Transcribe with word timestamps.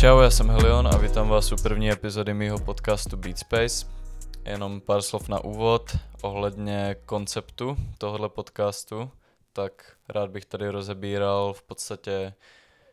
Čau, 0.00 0.20
já 0.20 0.30
jsem 0.30 0.48
Helion 0.50 0.86
a 0.86 0.96
vítám 0.96 1.28
vás 1.28 1.52
u 1.52 1.56
první 1.62 1.90
epizody 1.90 2.34
mýho 2.34 2.58
podcastu 2.58 3.16
Beat 3.16 3.38
Space. 3.38 3.86
Jenom 4.44 4.80
pár 4.80 5.02
slov 5.02 5.28
na 5.28 5.44
úvod 5.44 5.96
ohledně 6.22 6.96
konceptu 7.06 7.76
tohohle 7.98 8.28
podcastu. 8.28 9.10
Tak 9.52 9.92
rád 10.08 10.30
bych 10.30 10.44
tady 10.44 10.68
rozebíral 10.68 11.52
v 11.52 11.62
podstatě 11.62 12.34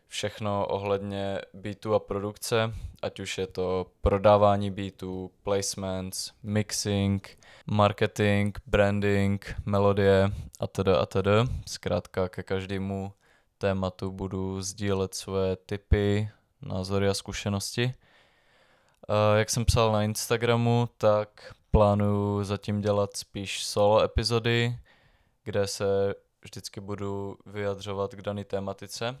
všechno 0.08 0.66
ohledně 0.66 1.38
beatů 1.54 1.94
a 1.94 1.98
produkce, 1.98 2.74
ať 3.02 3.20
už 3.20 3.38
je 3.38 3.46
to 3.46 3.86
prodávání 4.00 4.70
beatů, 4.70 5.30
placements, 5.42 6.32
mixing, 6.42 7.38
marketing, 7.66 8.58
branding, 8.66 9.54
melodie 9.66 10.32
a 10.60 10.66
tedy 10.66 10.92
a 10.92 11.06
tedy. 11.06 11.30
Zkrátka 11.66 12.28
ke 12.28 12.42
každému 12.42 13.12
tématu 13.58 14.10
budu 14.10 14.62
sdílet 14.62 15.14
svoje 15.14 15.56
tipy, 15.56 16.30
názory 16.62 17.08
a 17.08 17.14
zkušenosti. 17.14 17.94
Jak 19.36 19.50
jsem 19.50 19.64
psal 19.64 19.92
na 19.92 20.02
Instagramu, 20.02 20.88
tak 20.98 21.54
plánuju 21.70 22.44
zatím 22.44 22.80
dělat 22.80 23.16
spíš 23.16 23.64
solo 23.64 24.02
epizody, 24.02 24.78
kde 25.44 25.66
se 25.66 26.14
vždycky 26.42 26.80
budu 26.80 27.36
vyjadřovat 27.46 28.14
k 28.14 28.22
dané 28.22 28.44
tématice 28.44 29.18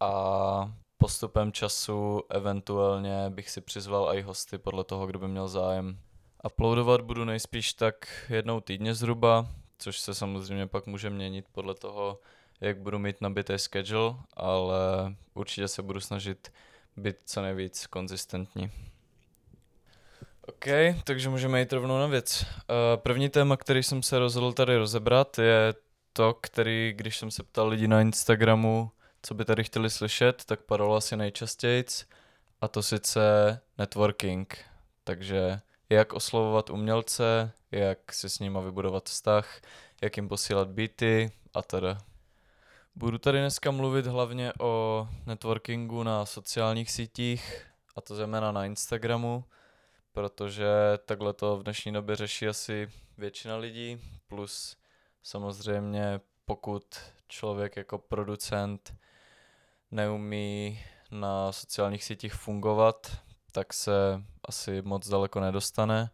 a 0.00 0.72
postupem 0.98 1.52
času 1.52 2.22
eventuálně 2.30 3.30
bych 3.30 3.50
si 3.50 3.60
přizval 3.60 4.14
i 4.14 4.22
hosty 4.22 4.58
podle 4.58 4.84
toho, 4.84 5.06
kdo 5.06 5.18
by 5.18 5.28
měl 5.28 5.48
zájem. 5.48 5.98
Uploadovat 6.44 7.00
budu 7.00 7.24
nejspíš 7.24 7.72
tak 7.72 8.26
jednou 8.28 8.60
týdně 8.60 8.94
zhruba, 8.94 9.46
což 9.78 9.98
se 10.00 10.14
samozřejmě 10.14 10.66
pak 10.66 10.86
může 10.86 11.10
měnit 11.10 11.46
podle 11.52 11.74
toho, 11.74 12.20
jak 12.60 12.78
budu 12.78 12.98
mít 12.98 13.20
nabitý 13.20 13.58
schedule, 13.58 14.14
ale 14.34 14.78
určitě 15.34 15.68
se 15.68 15.82
budu 15.82 16.00
snažit 16.00 16.52
být 16.96 17.16
co 17.24 17.42
nejvíc 17.42 17.86
konzistentní. 17.86 18.70
OK, 20.48 20.66
takže 21.04 21.28
můžeme 21.28 21.60
jít 21.60 21.72
rovnou 21.72 21.98
na 21.98 22.06
věc. 22.06 22.42
Uh, 22.42 22.46
první 22.96 23.28
téma, 23.28 23.56
který 23.56 23.82
jsem 23.82 24.02
se 24.02 24.18
rozhodl 24.18 24.52
tady 24.52 24.76
rozebrat, 24.76 25.38
je 25.38 25.74
to, 26.12 26.34
který, 26.34 26.92
když 26.96 27.18
jsem 27.18 27.30
se 27.30 27.42
ptal 27.42 27.68
lidí 27.68 27.88
na 27.88 28.00
Instagramu, 28.00 28.90
co 29.22 29.34
by 29.34 29.44
tady 29.44 29.64
chtěli 29.64 29.90
slyšet, 29.90 30.44
tak 30.44 30.60
padalo 30.60 30.96
asi 30.96 31.16
nejčastěji, 31.16 31.84
a 32.60 32.68
to 32.68 32.82
sice 32.82 33.20
networking. 33.78 34.58
Takže 35.04 35.60
jak 35.88 36.12
oslovovat 36.12 36.70
umělce, 36.70 37.52
jak 37.70 38.12
si 38.12 38.28
s 38.28 38.38
nima 38.38 38.60
vybudovat 38.60 39.08
vztah, 39.08 39.60
jak 40.02 40.16
jim 40.16 40.28
posílat 40.28 40.68
beaty 40.68 41.32
a 41.54 41.62
teda. 41.62 41.98
Budu 42.94 43.18
tady 43.18 43.38
dneska 43.38 43.70
mluvit 43.70 44.06
hlavně 44.06 44.52
o 44.60 45.08
networkingu 45.26 46.02
na 46.02 46.26
sociálních 46.26 46.90
sítích, 46.90 47.66
a 47.96 48.00
to 48.00 48.14
zejména 48.14 48.52
na 48.52 48.64
Instagramu, 48.64 49.44
protože 50.12 50.66
takhle 51.06 51.32
to 51.32 51.56
v 51.56 51.62
dnešní 51.62 51.92
době 51.92 52.16
řeší 52.16 52.48
asi 52.48 52.90
většina 53.18 53.56
lidí, 53.56 54.00
plus 54.28 54.76
samozřejmě 55.22 56.20
pokud 56.44 56.84
člověk 57.28 57.76
jako 57.76 57.98
producent 57.98 58.94
neumí 59.90 60.80
na 61.10 61.52
sociálních 61.52 62.04
sítích 62.04 62.34
fungovat, 62.34 63.16
tak 63.52 63.72
se 63.72 64.22
asi 64.44 64.82
moc 64.82 65.08
daleko 65.08 65.40
nedostane. 65.40 66.10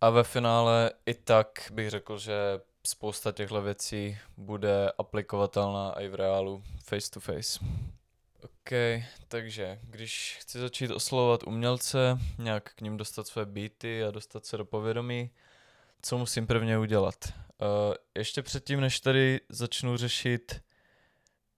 A 0.00 0.10
ve 0.10 0.24
finále 0.24 0.90
i 1.06 1.14
tak 1.14 1.48
bych 1.72 1.90
řekl, 1.90 2.18
že 2.18 2.60
spousta 2.86 3.32
těchto 3.32 3.62
věcí 3.62 4.18
bude 4.36 4.92
aplikovatelná 4.98 5.92
i 6.00 6.08
v 6.08 6.14
reálu 6.14 6.62
face 6.84 7.10
to 7.10 7.20
face. 7.20 7.58
OK, 8.42 8.72
takže 9.28 9.78
když 9.82 10.38
chci 10.40 10.58
začít 10.58 10.90
oslovovat 10.90 11.42
umělce, 11.46 12.18
nějak 12.38 12.74
k 12.74 12.80
ním 12.80 12.96
dostat 12.96 13.26
své 13.26 13.46
beaty 13.46 14.04
a 14.04 14.10
dostat 14.10 14.46
se 14.46 14.56
do 14.56 14.64
povědomí, 14.64 15.30
co 16.02 16.18
musím 16.18 16.46
prvně 16.46 16.78
udělat? 16.78 17.14
Uh, 17.28 17.94
ještě 18.14 18.42
předtím, 18.42 18.80
než 18.80 19.00
tady 19.00 19.40
začnu 19.48 19.96
řešit, 19.96 20.60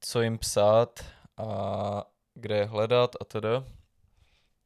co 0.01 0.23
jim 0.23 0.39
psát 0.39 1.05
a 1.37 2.05
kde 2.35 2.57
je 2.57 2.65
hledat 2.65 3.17
a 3.21 3.25
tedy, 3.25 3.49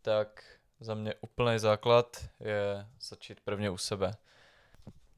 tak 0.02 0.44
za 0.80 0.94
mě 0.94 1.14
úplný 1.20 1.58
základ 1.58 2.16
je 2.40 2.86
začít 3.00 3.40
prvně 3.40 3.70
u 3.70 3.76
sebe. 3.76 4.16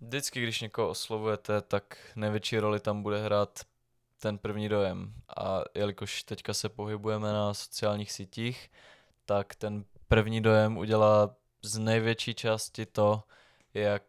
Vždycky, 0.01 0.43
když 0.43 0.61
někoho 0.61 0.89
oslovujete, 0.89 1.61
tak 1.61 1.97
největší 2.17 2.59
roli 2.59 2.81
tam 2.81 3.03
bude 3.03 3.25
hrát 3.25 3.61
ten 4.19 4.39
první 4.39 4.69
dojem. 4.69 5.15
A 5.37 5.63
jelikož 5.75 6.23
teďka 6.23 6.55
se 6.55 6.69
pohybujeme 6.69 7.33
na 7.33 7.55
sociálních 7.55 8.13
sítích, 8.13 8.71
tak 9.25 9.55
ten 9.55 9.85
první 10.09 10.41
dojem 10.41 10.79
udělá 10.79 11.37
z 11.63 11.79
největší 11.79 12.35
části 12.35 12.87
to, 12.87 13.23
jak 13.75 14.03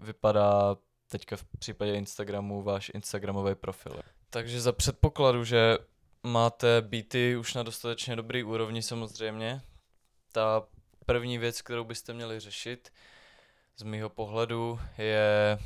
vypadá 0.00 0.76
teďka 1.08 1.36
v 1.36 1.44
případě 1.58 1.94
Instagramu 1.94 2.62
váš 2.62 2.90
Instagramový 2.94 3.54
profil. 3.54 3.92
Takže 4.30 4.60
za 4.60 4.72
předpokladu, 4.72 5.44
že 5.44 5.78
máte 6.22 6.80
beaty 6.80 7.36
už 7.36 7.54
na 7.54 7.62
dostatečně 7.62 8.16
dobrý 8.16 8.42
úrovni 8.42 8.82
samozřejmě, 8.82 9.60
ta 10.32 10.62
první 11.06 11.38
věc, 11.38 11.62
kterou 11.62 11.84
byste 11.84 12.12
měli 12.12 12.40
řešit, 12.40 12.90
z 13.76 13.82
mýho 13.82 14.08
pohledu, 14.08 14.80
je 14.98 15.58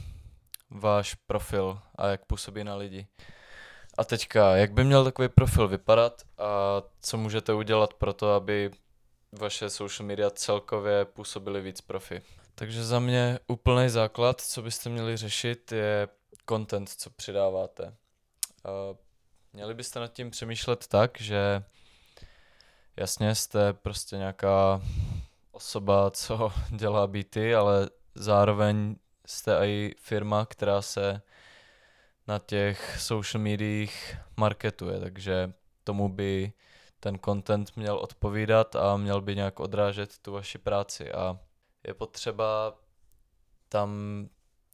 váš 0.71 1.15
profil 1.15 1.79
a 1.95 2.07
jak 2.07 2.25
působí 2.25 2.65
na 2.65 2.77
lidi. 2.77 3.07
A 3.99 4.05
teďka, 4.05 4.57
jak 4.57 4.73
by 4.73 4.85
měl 4.85 5.05
takový 5.05 5.29
profil 5.29 5.69
vypadat 5.69 6.23
a 6.39 6.83
co 7.01 7.17
můžete 7.17 7.53
udělat 7.53 7.95
pro 7.95 8.13
to, 8.13 8.35
aby 8.35 8.71
vaše 9.33 9.71
social 9.71 10.07
media 10.07 10.31
celkově 10.31 11.05
působily 11.05 11.61
víc 11.61 11.81
profi. 11.81 12.23
Takže 12.59 12.85
za 12.85 12.99
mě 12.99 13.39
úplný 13.47 13.89
základ, 13.89 14.41
co 14.41 14.63
byste 14.63 14.91
měli 14.91 15.17
řešit, 15.17 15.73
je 15.73 16.09
content, 16.49 16.89
co 16.89 17.11
přidáváte. 17.11 17.97
Měli 19.53 19.75
byste 19.75 20.01
nad 20.01 20.13
tím 20.13 20.31
přemýšlet 20.31 20.87
tak, 20.87 21.21
že 21.21 21.63
jasně 22.97 23.35
jste 23.35 23.73
prostě 23.73 24.17
nějaká 24.17 24.81
osoba, 25.53 26.11
co 26.11 26.53
dělá 26.71 27.07
beaty, 27.07 27.55
ale 27.55 27.91
zároveň 28.15 28.97
jste 29.27 29.67
i 29.67 29.95
firma, 29.99 30.47
která 30.47 30.83
se 30.83 31.23
na 32.27 32.39
těch 32.39 33.01
social 33.01 33.43
mediích 33.43 34.17
marketuje, 34.37 35.01
takže 35.01 35.53
tomu 35.85 36.09
by 36.09 36.53
ten 37.01 37.19
content 37.25 37.77
měl 37.77 37.97
odpovídat 37.97 38.77
a 38.77 38.97
měl 38.97 39.21
by 39.21 39.37
nějak 39.37 39.61
odrážet 39.61 40.19
tu 40.19 40.33
vaši 40.33 40.59
práci 40.59 41.13
a 41.13 41.39
je 41.87 41.95
potřeba 41.95 42.75
tam 43.69 43.91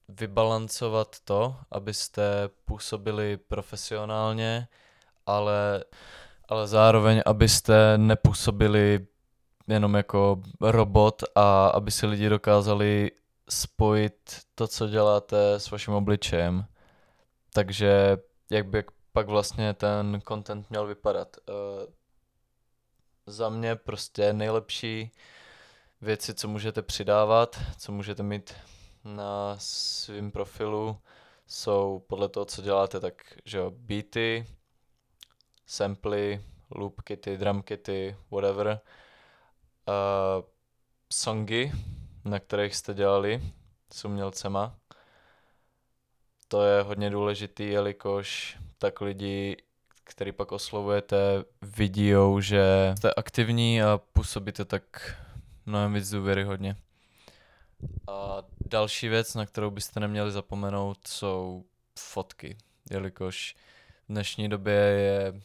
vybalancovat 0.09 1.17
to, 1.25 1.56
abyste 1.71 2.49
působili 2.65 3.37
profesionálně, 3.37 4.69
ale, 5.27 5.84
ale 6.49 6.69
zároveň, 6.69 7.23
abyste 7.27 7.99
nepůsobili 7.99 9.06
jenom 9.69 9.95
jako 9.95 10.43
robot 10.61 11.23
a 11.34 11.69
aby 11.69 11.91
si 11.91 12.06
lidi 12.06 12.28
dokázali 12.28 13.11
spojit 13.49 14.41
to, 14.55 14.69
co 14.69 14.89
děláte 14.89 15.55
s 15.55 15.71
vaším 15.71 15.94
obličejem. 15.94 16.65
Takže 17.53 18.19
jak 18.50 18.67
by 18.67 18.84
pak 19.12 19.27
vlastně 19.27 19.75
ten 19.75 20.23
content 20.29 20.71
měl 20.71 20.87
vypadat? 20.87 21.37
Uh, 21.49 21.55
za 23.27 23.49
mě 23.49 23.77
prostě 23.77 24.33
nejlepší 24.33 25.11
věci, 26.03 26.35
co 26.35 26.49
můžete 26.49 26.83
přidávat, 26.83 27.61
co 27.79 27.93
můžete 27.93 28.23
mít 28.23 28.55
na 29.05 29.57
svém 29.59 30.31
profilu, 30.31 30.99
jsou 31.47 32.03
podle 32.09 32.29
toho, 32.29 32.44
co 32.44 32.62
děláte, 32.62 33.00
tak 33.00 33.15
že 33.44 33.59
jo, 33.59 33.71
beaty, 33.71 34.47
samply, 35.67 36.44
loop 36.71 37.00
kity, 37.00 37.37
drum 37.37 37.62
kity, 37.62 38.17
whatever, 38.31 38.81
uh, 39.88 40.44
songy, 41.12 41.73
na 42.25 42.38
kterých 42.38 42.76
jste 42.76 42.94
dělali 42.94 43.43
s 43.93 44.05
umělcema. 44.05 44.76
To 46.49 46.62
je 46.62 46.82
hodně 46.82 47.11
důležitý, 47.11 47.69
jelikož 47.69 48.59
tak 48.79 49.00
lidi, 49.00 49.56
který 50.05 50.32
pak 50.32 50.53
oslovujete, 50.53 51.44
vidí, 51.62 52.12
že 52.38 52.94
jste 52.99 53.15
aktivní 53.15 53.82
a 53.82 54.00
působíte 54.12 54.65
tak 54.65 55.17
mnohem 55.67 55.94
víc 55.94 56.11
důvěryhodně. 56.11 56.76
A 58.09 58.43
další 58.67 59.09
věc, 59.09 59.35
na 59.35 59.47
kterou 59.47 59.70
byste 59.70 60.00
neměli 60.00 60.32
zapomenout, 60.32 61.06
jsou 61.06 61.64
fotky, 61.99 62.56
jelikož 62.91 63.56
v 64.09 64.12
dnešní 64.12 64.49
době 64.49 64.75
je 64.75 65.41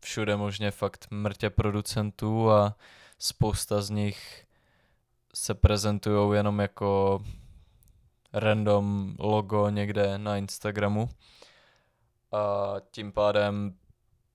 všude 0.00 0.36
možně 0.36 0.70
fakt 0.70 1.06
mrtě 1.10 1.50
producentů 1.50 2.50
a 2.50 2.76
spousta 3.18 3.82
z 3.82 3.90
nich 3.90 4.46
se 5.34 5.54
prezentují 5.54 6.36
jenom 6.36 6.60
jako 6.60 7.22
random 8.32 9.14
logo 9.18 9.68
někde 9.70 10.18
na 10.18 10.36
Instagramu. 10.36 11.08
A 12.32 12.74
tím 12.90 13.12
pádem 13.12 13.78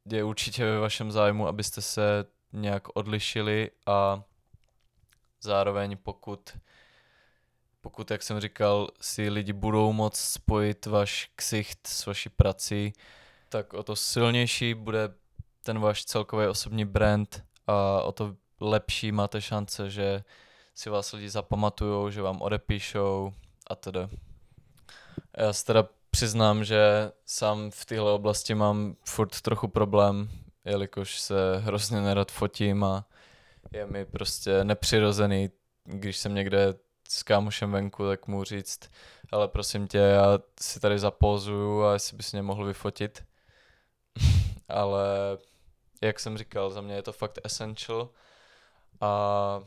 je 0.06 0.24
určitě 0.24 0.66
ve 0.66 0.80
vašem 0.80 1.12
zájmu, 1.12 1.48
abyste 1.48 1.82
se 1.82 2.26
nějak 2.54 2.88
odlišili 2.94 3.72
a 3.86 4.24
zároveň 5.42 5.98
pokud 6.04 6.58
pokud, 7.82 8.12
jak 8.12 8.24
jsem 8.24 8.40
říkal, 8.40 8.88
si 9.02 9.30
lidi 9.30 9.54
budou 9.54 9.94
moct 9.94 10.18
spojit 10.18 10.86
váš 10.86 11.32
ksicht 11.36 11.88
s 11.88 12.06
vaší 12.06 12.30
prací, 12.30 12.94
tak 13.50 13.74
o 13.74 13.84
to 13.84 13.96
silnější 13.96 14.74
bude 14.74 15.10
ten 15.64 15.80
váš 15.80 16.06
celkový 16.06 16.48
osobní 16.48 16.86
brand 16.86 17.44
a 17.68 18.02
o 18.02 18.12
to 18.12 18.36
lepší 18.60 19.12
máte 19.12 19.42
šance, 19.42 19.90
že 19.90 20.24
si 20.76 20.90
vás 20.90 21.12
lidi 21.12 21.30
zapamatujou, 21.30 22.10
že 22.10 22.22
vám 22.22 22.42
odepíšou 22.42 23.34
a 23.68 23.76
tedy. 23.76 24.00
Já 25.38 25.54
se 25.54 25.66
teda 25.66 25.88
přiznám, 26.12 26.64
že 26.64 27.12
sám 27.26 27.72
v 27.72 27.86
téhle 27.86 28.12
oblasti 28.12 28.56
mám 28.56 28.96
furt 29.06 29.42
trochu 29.42 29.68
problém, 29.68 30.30
jelikož 30.66 31.20
se 31.20 31.58
hrozně 31.58 32.02
nerad 32.02 32.32
fotím 32.32 32.84
a 32.84 33.06
je 33.72 33.86
mi 33.86 34.06
prostě 34.06 34.64
nepřirozený, 34.64 35.50
když 35.84 36.18
jsem 36.18 36.36
někde 36.36 36.74
s 37.10 37.24
kámošem 37.24 37.72
venku, 37.72 38.08
tak 38.08 38.28
mu 38.28 38.44
říct, 38.44 38.80
ale 39.32 39.48
prosím 39.48 39.88
tě, 39.88 39.98
já 39.98 40.40
si 40.62 40.80
tady 40.80 41.00
zapózuju 41.00 41.84
a 41.84 41.94
jestli 41.94 42.18
bys 42.18 42.32
mě 42.32 42.42
mohl 42.42 42.66
vyfotit. 42.66 43.24
ale 44.68 45.08
jak 46.02 46.20
jsem 46.20 46.38
říkal, 46.38 46.70
za 46.70 46.82
mě 46.82 46.96
je 46.96 47.02
to 47.02 47.14
fakt 47.14 47.40
essential 47.44 48.10
a 49.02 49.64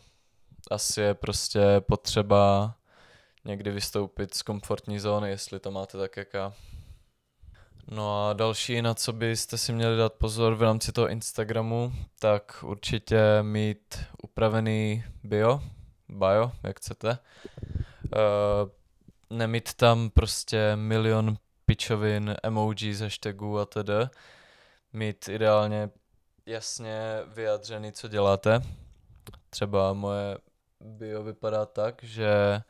asi 0.70 1.00
je 1.00 1.14
prostě 1.14 1.60
potřeba 1.80 2.74
někdy 3.44 3.70
vystoupit 3.70 4.34
z 4.34 4.42
komfortní 4.42 4.98
zóny, 4.98 5.30
jestli 5.30 5.60
to 5.60 5.70
máte 5.70 5.98
tak 5.98 6.16
jaká. 6.16 6.54
No 7.90 8.28
a 8.28 8.32
další, 8.32 8.82
na 8.82 8.94
co 8.94 9.12
byste 9.12 9.58
si 9.58 9.72
měli 9.72 9.96
dát 9.96 10.12
pozor 10.12 10.54
v 10.54 10.62
rámci 10.62 10.92
toho 10.92 11.08
Instagramu, 11.08 11.92
tak 12.18 12.64
určitě 12.66 13.42
mít 13.42 13.98
upravený 14.22 15.04
bio, 15.24 15.60
bio, 16.08 16.52
jak 16.62 16.76
chcete. 16.76 17.18
Uh, 18.02 18.70
nemít 19.30 19.74
tam 19.74 20.10
prostě 20.10 20.76
milion 20.76 21.36
pičovin, 21.66 22.34
emojis, 22.42 23.00
hashtagů 23.00 23.58
a 23.58 23.66
tedy. 23.66 23.94
Mít 24.92 25.28
ideálně 25.28 25.90
jasně 26.46 27.00
vyjadřený, 27.26 27.92
co 27.92 28.08
děláte. 28.08 28.62
Třeba 29.50 29.92
moje 29.92 30.38
bio 30.80 31.22
vypadá 31.22 31.66
tak, 31.66 32.02
že 32.02 32.62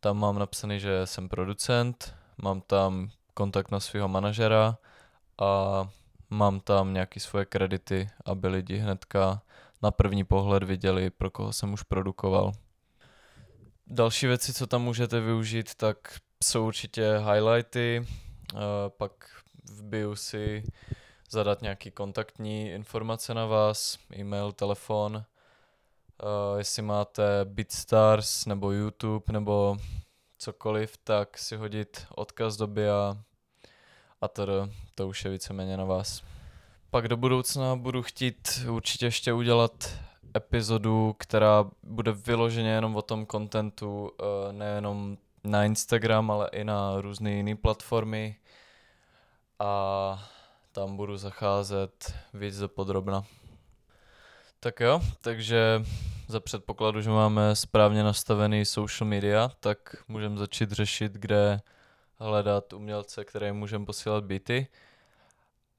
tam 0.00 0.18
mám 0.18 0.38
napsaný, 0.38 0.80
že 0.80 1.06
jsem 1.06 1.28
producent, 1.28 2.14
mám 2.42 2.60
tam 2.60 3.10
kontakt 3.34 3.70
na 3.70 3.80
svého 3.80 4.08
manažera 4.08 4.78
a 5.38 5.84
mám 6.30 6.60
tam 6.60 6.92
nějaké 6.92 7.20
svoje 7.20 7.44
kredity, 7.44 8.10
aby 8.24 8.48
lidi 8.48 8.76
hnedka 8.76 9.42
na 9.82 9.90
první 9.90 10.24
pohled 10.24 10.62
viděli, 10.62 11.10
pro 11.10 11.30
koho 11.30 11.52
jsem 11.52 11.72
už 11.72 11.82
produkoval. 11.82 12.52
Další 13.86 14.26
věci, 14.26 14.54
co 14.54 14.66
tam 14.66 14.82
můžete 14.82 15.20
využít, 15.20 15.74
tak 15.74 15.96
jsou 16.44 16.66
určitě 16.66 17.18
highlighty, 17.18 18.06
pak 18.88 19.12
v 19.64 19.82
bio 19.82 20.16
si 20.16 20.64
zadat 21.30 21.62
nějaký 21.62 21.90
kontaktní 21.90 22.70
informace 22.70 23.34
na 23.34 23.46
vás, 23.46 23.98
e-mail, 24.16 24.52
telefon, 24.52 25.24
jestli 26.58 26.82
máte 26.82 27.22
BitStars 27.44 28.46
nebo 28.46 28.72
YouTube 28.72 29.32
nebo 29.32 29.76
cokoliv, 30.42 30.96
tak 30.96 31.38
si 31.38 31.56
hodit 31.56 32.06
odkaz 32.14 32.56
do 32.56 32.66
BIA 32.66 33.16
a 34.20 34.28
to, 34.28 34.68
to 34.94 35.08
už 35.08 35.24
je 35.24 35.30
víceméně 35.30 35.76
na 35.76 35.84
vás. 35.84 36.22
Pak 36.90 37.08
do 37.08 37.16
budoucna 37.16 37.76
budu 37.76 38.02
chtít 38.02 38.66
určitě 38.70 39.06
ještě 39.06 39.32
udělat 39.32 39.98
epizodu, 40.36 41.14
která 41.18 41.70
bude 41.82 42.12
vyloženě 42.12 42.70
jenom 42.70 42.96
o 42.96 43.02
tom 43.02 43.26
kontentu, 43.26 44.10
eh, 44.20 44.52
nejenom 44.52 45.18
na 45.44 45.64
Instagram, 45.64 46.30
ale 46.30 46.48
i 46.52 46.64
na 46.64 47.00
různé 47.00 47.32
jiné 47.32 47.56
platformy 47.56 48.36
a 49.58 50.28
tam 50.72 50.96
budu 50.96 51.16
zacházet 51.16 52.14
víc 52.34 52.58
do 52.58 52.68
podrobna. 52.68 53.24
Tak 54.60 54.80
jo, 54.80 55.00
takže 55.20 55.84
za 56.32 56.40
předpokladu, 56.40 57.00
že 57.00 57.10
máme 57.10 57.56
správně 57.56 58.02
nastavený 58.02 58.64
social 58.64 59.08
media, 59.08 59.50
tak 59.60 59.78
můžeme 60.08 60.36
začít 60.36 60.72
řešit, 60.72 61.12
kde 61.12 61.60
hledat 62.18 62.72
umělce, 62.72 63.24
které 63.24 63.52
můžeme 63.52 63.84
posílat 63.84 64.24
byty. 64.24 64.66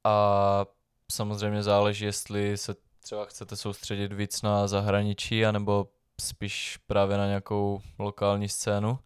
A 0.04 0.66
samozřejmě 1.12 1.64
záleží, 1.64 2.06
jestli 2.06 2.58
se 2.58 2.76
třeba 3.04 3.26
chcete 3.26 3.56
soustředit 3.56 4.14
víc 4.14 4.42
na 4.42 4.68
zahraničí, 4.68 5.46
anebo 5.46 5.88
spíš 6.22 6.78
právě 6.88 7.18
na 7.18 7.28
nějakou 7.28 7.82
lokální 8.00 8.50
scénu. 8.50 9.00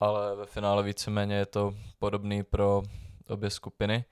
Ale 0.00 0.36
ve 0.36 0.46
finále 0.46 0.82
víceméně 0.82 1.34
je 1.34 1.46
to 1.46 1.74
podobný 1.98 2.42
pro 2.42 2.82
obě 3.28 3.50
skupiny. 3.50 4.04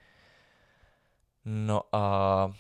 No 1.45 1.83
a 1.93 2.53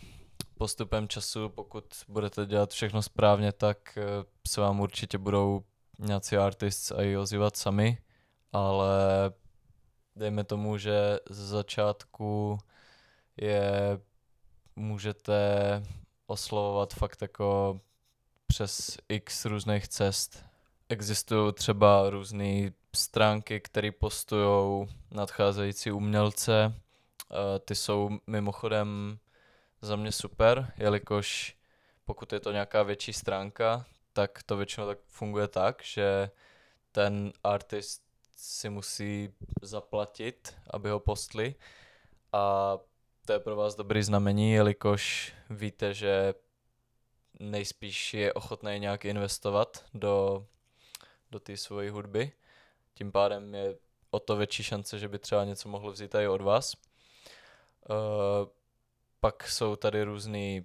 postupem 0.54 1.08
času, 1.08 1.48
pokud 1.48 1.84
budete 2.08 2.46
dělat 2.46 2.70
všechno 2.70 3.02
správně, 3.02 3.52
tak 3.52 3.98
eh, 3.98 4.02
se 4.48 4.60
vám 4.60 4.80
určitě 4.80 5.18
budou 5.18 5.64
nějací 5.98 6.36
artists 6.36 6.92
a 6.92 7.02
i 7.02 7.16
ozývat 7.16 7.56
sami, 7.56 7.98
ale 8.52 8.94
dejme 10.16 10.44
tomu, 10.44 10.78
že 10.78 11.18
z 11.30 11.38
začátku 11.38 12.58
je 13.36 14.00
můžete 14.76 15.38
oslovovat 16.26 16.94
fakt 16.94 17.22
jako 17.22 17.80
přes 18.46 18.98
x 19.08 19.44
různých 19.44 19.88
cest. 19.88 20.44
Existují 20.88 21.52
třeba 21.52 22.10
různé 22.10 22.72
stránky, 22.94 23.60
které 23.60 23.92
postují 23.92 24.86
nadcházející 25.10 25.92
umělce. 25.92 26.74
Eh, 26.74 27.58
ty 27.58 27.74
jsou 27.74 28.10
mimochodem 28.26 29.18
za 29.84 29.96
mě 29.96 30.12
super, 30.12 30.72
jelikož 30.76 31.56
pokud 32.04 32.32
je 32.32 32.40
to 32.40 32.52
nějaká 32.52 32.82
větší 32.82 33.12
stránka, 33.12 33.86
tak 34.12 34.42
to 34.42 34.56
většinou 34.56 34.86
tak 34.86 34.98
funguje 35.06 35.48
tak, 35.48 35.82
že 35.84 36.30
ten 36.92 37.32
artist 37.44 38.02
si 38.36 38.70
musí 38.70 39.34
zaplatit, 39.62 40.56
aby 40.70 40.90
ho 40.90 41.00
postli 41.00 41.54
a 42.32 42.76
to 43.26 43.32
je 43.32 43.38
pro 43.38 43.56
vás 43.56 43.74
dobrý 43.74 44.02
znamení, 44.02 44.52
jelikož 44.52 45.34
víte, 45.50 45.94
že 45.94 46.34
nejspíš 47.40 48.14
je 48.14 48.32
ochotný 48.32 48.78
nějak 48.78 49.04
investovat 49.04 49.84
do, 49.94 50.46
do 51.30 51.40
té 51.40 51.56
svojí 51.56 51.88
hudby. 51.88 52.32
Tím 52.94 53.12
pádem 53.12 53.54
je 53.54 53.76
o 54.10 54.20
to 54.20 54.36
větší 54.36 54.62
šance, 54.62 54.98
že 54.98 55.08
by 55.08 55.18
třeba 55.18 55.44
něco 55.44 55.68
mohlo 55.68 55.92
vzít 55.92 56.14
i 56.14 56.28
od 56.28 56.40
vás. 56.40 56.74
Uh, 57.90 58.48
pak 59.24 59.48
jsou 59.48 59.76
tady 59.76 60.02
různý 60.02 60.64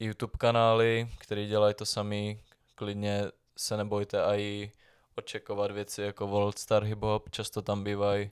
YouTube 0.00 0.32
kanály, 0.38 1.08
které 1.18 1.46
dělají 1.46 1.74
to 1.74 1.86
sami. 1.86 2.42
Klidně 2.74 3.24
se 3.56 3.76
nebojte 3.76 4.22
i 4.36 4.72
očekovat 5.16 5.70
věci 5.70 6.02
jako 6.02 6.26
World 6.26 6.58
Star 6.58 6.84
Hip 6.84 6.98
Hop. 6.98 7.30
Často 7.30 7.62
tam 7.62 7.84
bývají 7.84 8.30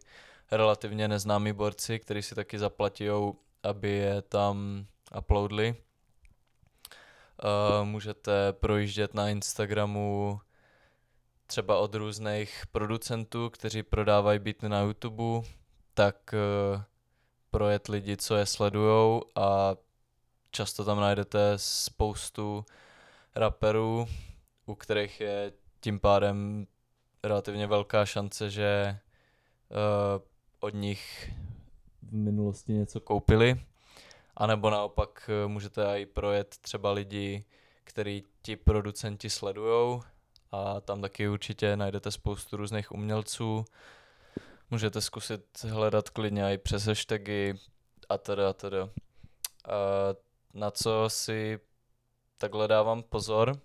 relativně 0.51 1.09
neznámí 1.09 1.53
borci, 1.53 1.99
kteří 1.99 2.23
si 2.23 2.35
taky 2.35 2.59
zaplatí, 2.59 3.09
aby 3.63 3.91
je 3.91 4.23
tam 4.23 4.87
uploadli. 5.19 5.77
Uh, 7.45 7.85
můžete 7.85 8.53
projíždět 8.53 9.15
na 9.15 9.29
Instagramu 9.29 10.41
třeba 11.47 11.79
od 11.79 11.95
různých 11.95 12.65
producentů, 12.73 13.51
kteří 13.51 13.83
prodávají 13.83 14.39
beaty 14.39 14.69
na 14.69 14.81
YouTube, 14.81 15.49
tak 15.95 16.35
uh, 16.75 16.83
projet 17.51 17.89
lidi, 17.89 18.17
co 18.17 18.37
je 18.37 18.47
sledujou 18.47 19.23
a 19.37 19.77
často 20.51 20.85
tam 20.85 21.01
najdete 21.01 21.53
spoustu 21.57 22.65
raperů, 23.35 24.09
u 24.67 24.75
kterých 24.75 25.21
je 25.21 25.53
tím 25.81 26.01
pádem 26.01 26.67
relativně 27.25 27.67
velká 27.67 28.07
šance, 28.07 28.51
že 28.51 28.99
uh, 29.71 30.23
od 30.61 30.75
nich 30.75 31.31
v 32.03 32.13
minulosti 32.13 32.73
něco 32.73 33.01
koupili. 33.01 33.61
A 34.37 34.47
nebo 34.47 34.71
naopak 34.71 35.31
uh, 35.45 35.51
můžete 35.51 36.01
i 36.01 36.07
projet 36.07 36.57
třeba 36.61 36.93
lidi, 36.93 37.45
který 37.85 38.25
ti 38.43 38.57
producenti 38.57 39.31
sledujou 39.31 40.03
a 40.53 40.81
tam 40.81 41.01
taky 41.01 41.29
určitě 41.29 41.77
najdete 41.77 42.11
spoustu 42.11 42.57
různých 42.57 42.93
umělců, 42.93 43.65
Můžete 44.73 45.01
zkusit 45.01 45.65
hledat 45.65 46.11
klidně 46.11 46.55
i 46.55 46.59
přes 46.59 46.87
hashtagy 46.87 47.55
a 48.09 48.19
teda 48.19 48.51
a 48.51 48.53
teda. 48.53 48.89
A 49.65 49.75
na 50.55 50.71
co 50.71 51.05
si 51.09 51.61
takhle 52.39 52.69
dávám 52.69 53.03
pozor, 53.03 53.61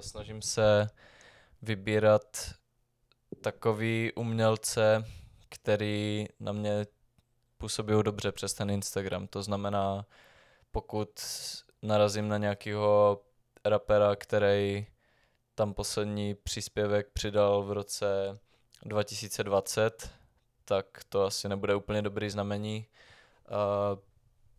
snažím 0.00 0.42
se 0.42 0.86
vybírat 1.62 2.54
takový 3.40 4.12
umělce, 4.12 5.04
který 5.48 6.26
na 6.40 6.52
mě 6.52 6.86
působí 7.58 7.94
dobře 8.02 8.32
přes 8.32 8.54
ten 8.54 8.70
Instagram. 8.70 9.26
To 9.26 9.42
znamená, 9.42 10.06
pokud 10.70 11.20
narazím 11.82 12.28
na 12.28 12.38
nějakého 12.38 13.20
rapera, 13.64 14.16
který 14.16 14.86
tam 15.54 15.74
poslední 15.74 16.34
příspěvek 16.34 17.08
přidal 17.12 17.62
v 17.62 17.72
roce 17.72 18.38
2020, 18.84 20.10
tak 20.68 20.86
to 21.08 21.24
asi 21.24 21.48
nebude 21.48 21.74
úplně 21.74 22.02
dobrý 22.02 22.30
znamení. 22.30 22.86
Uh, 23.50 23.98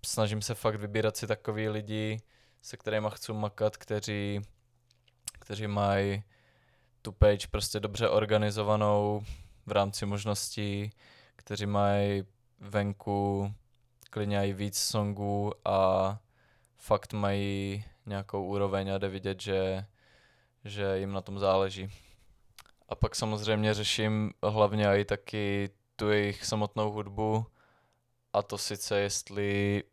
snažím 0.05 0.41
se 0.41 0.55
fakt 0.55 0.75
vybírat 0.75 1.17
si 1.17 1.27
takový 1.27 1.69
lidi, 1.69 2.21
se 2.61 2.77
kterými 2.77 3.07
chci 3.09 3.33
makat, 3.33 3.77
kteří, 3.77 4.41
kteří 5.39 5.67
mají 5.67 6.23
tu 7.01 7.11
page 7.11 7.47
prostě 7.51 7.79
dobře 7.79 8.09
organizovanou 8.09 9.23
v 9.65 9.71
rámci 9.71 10.05
možností, 10.05 10.91
kteří 11.35 11.65
mají 11.65 12.23
venku 12.59 13.53
klidně 14.09 14.47
i 14.47 14.53
víc 14.53 14.77
songů 14.77 15.53
a 15.65 16.19
fakt 16.77 17.13
mají 17.13 17.85
nějakou 18.05 18.45
úroveň 18.45 18.91
a 18.91 18.97
jde 18.97 19.09
vidět, 19.09 19.41
že, 19.41 19.85
že 20.65 20.99
jim 20.99 21.11
na 21.11 21.21
tom 21.21 21.39
záleží. 21.39 21.89
A 22.89 22.95
pak 22.95 23.15
samozřejmě 23.15 23.73
řeším 23.73 24.31
hlavně 24.43 24.85
i 24.87 25.05
taky 25.05 25.69
tu 25.97 26.09
jejich 26.09 26.45
samotnou 26.45 26.91
hudbu 26.91 27.45
a 28.33 28.41
to 28.41 28.57
sice 28.57 28.99
jestli 28.99 29.83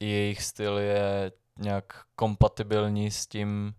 jejich 0.00 0.42
styl 0.42 0.78
je 0.78 1.32
nějak 1.58 2.04
kompatibilní 2.16 3.10
s 3.10 3.26
tím 3.26 3.74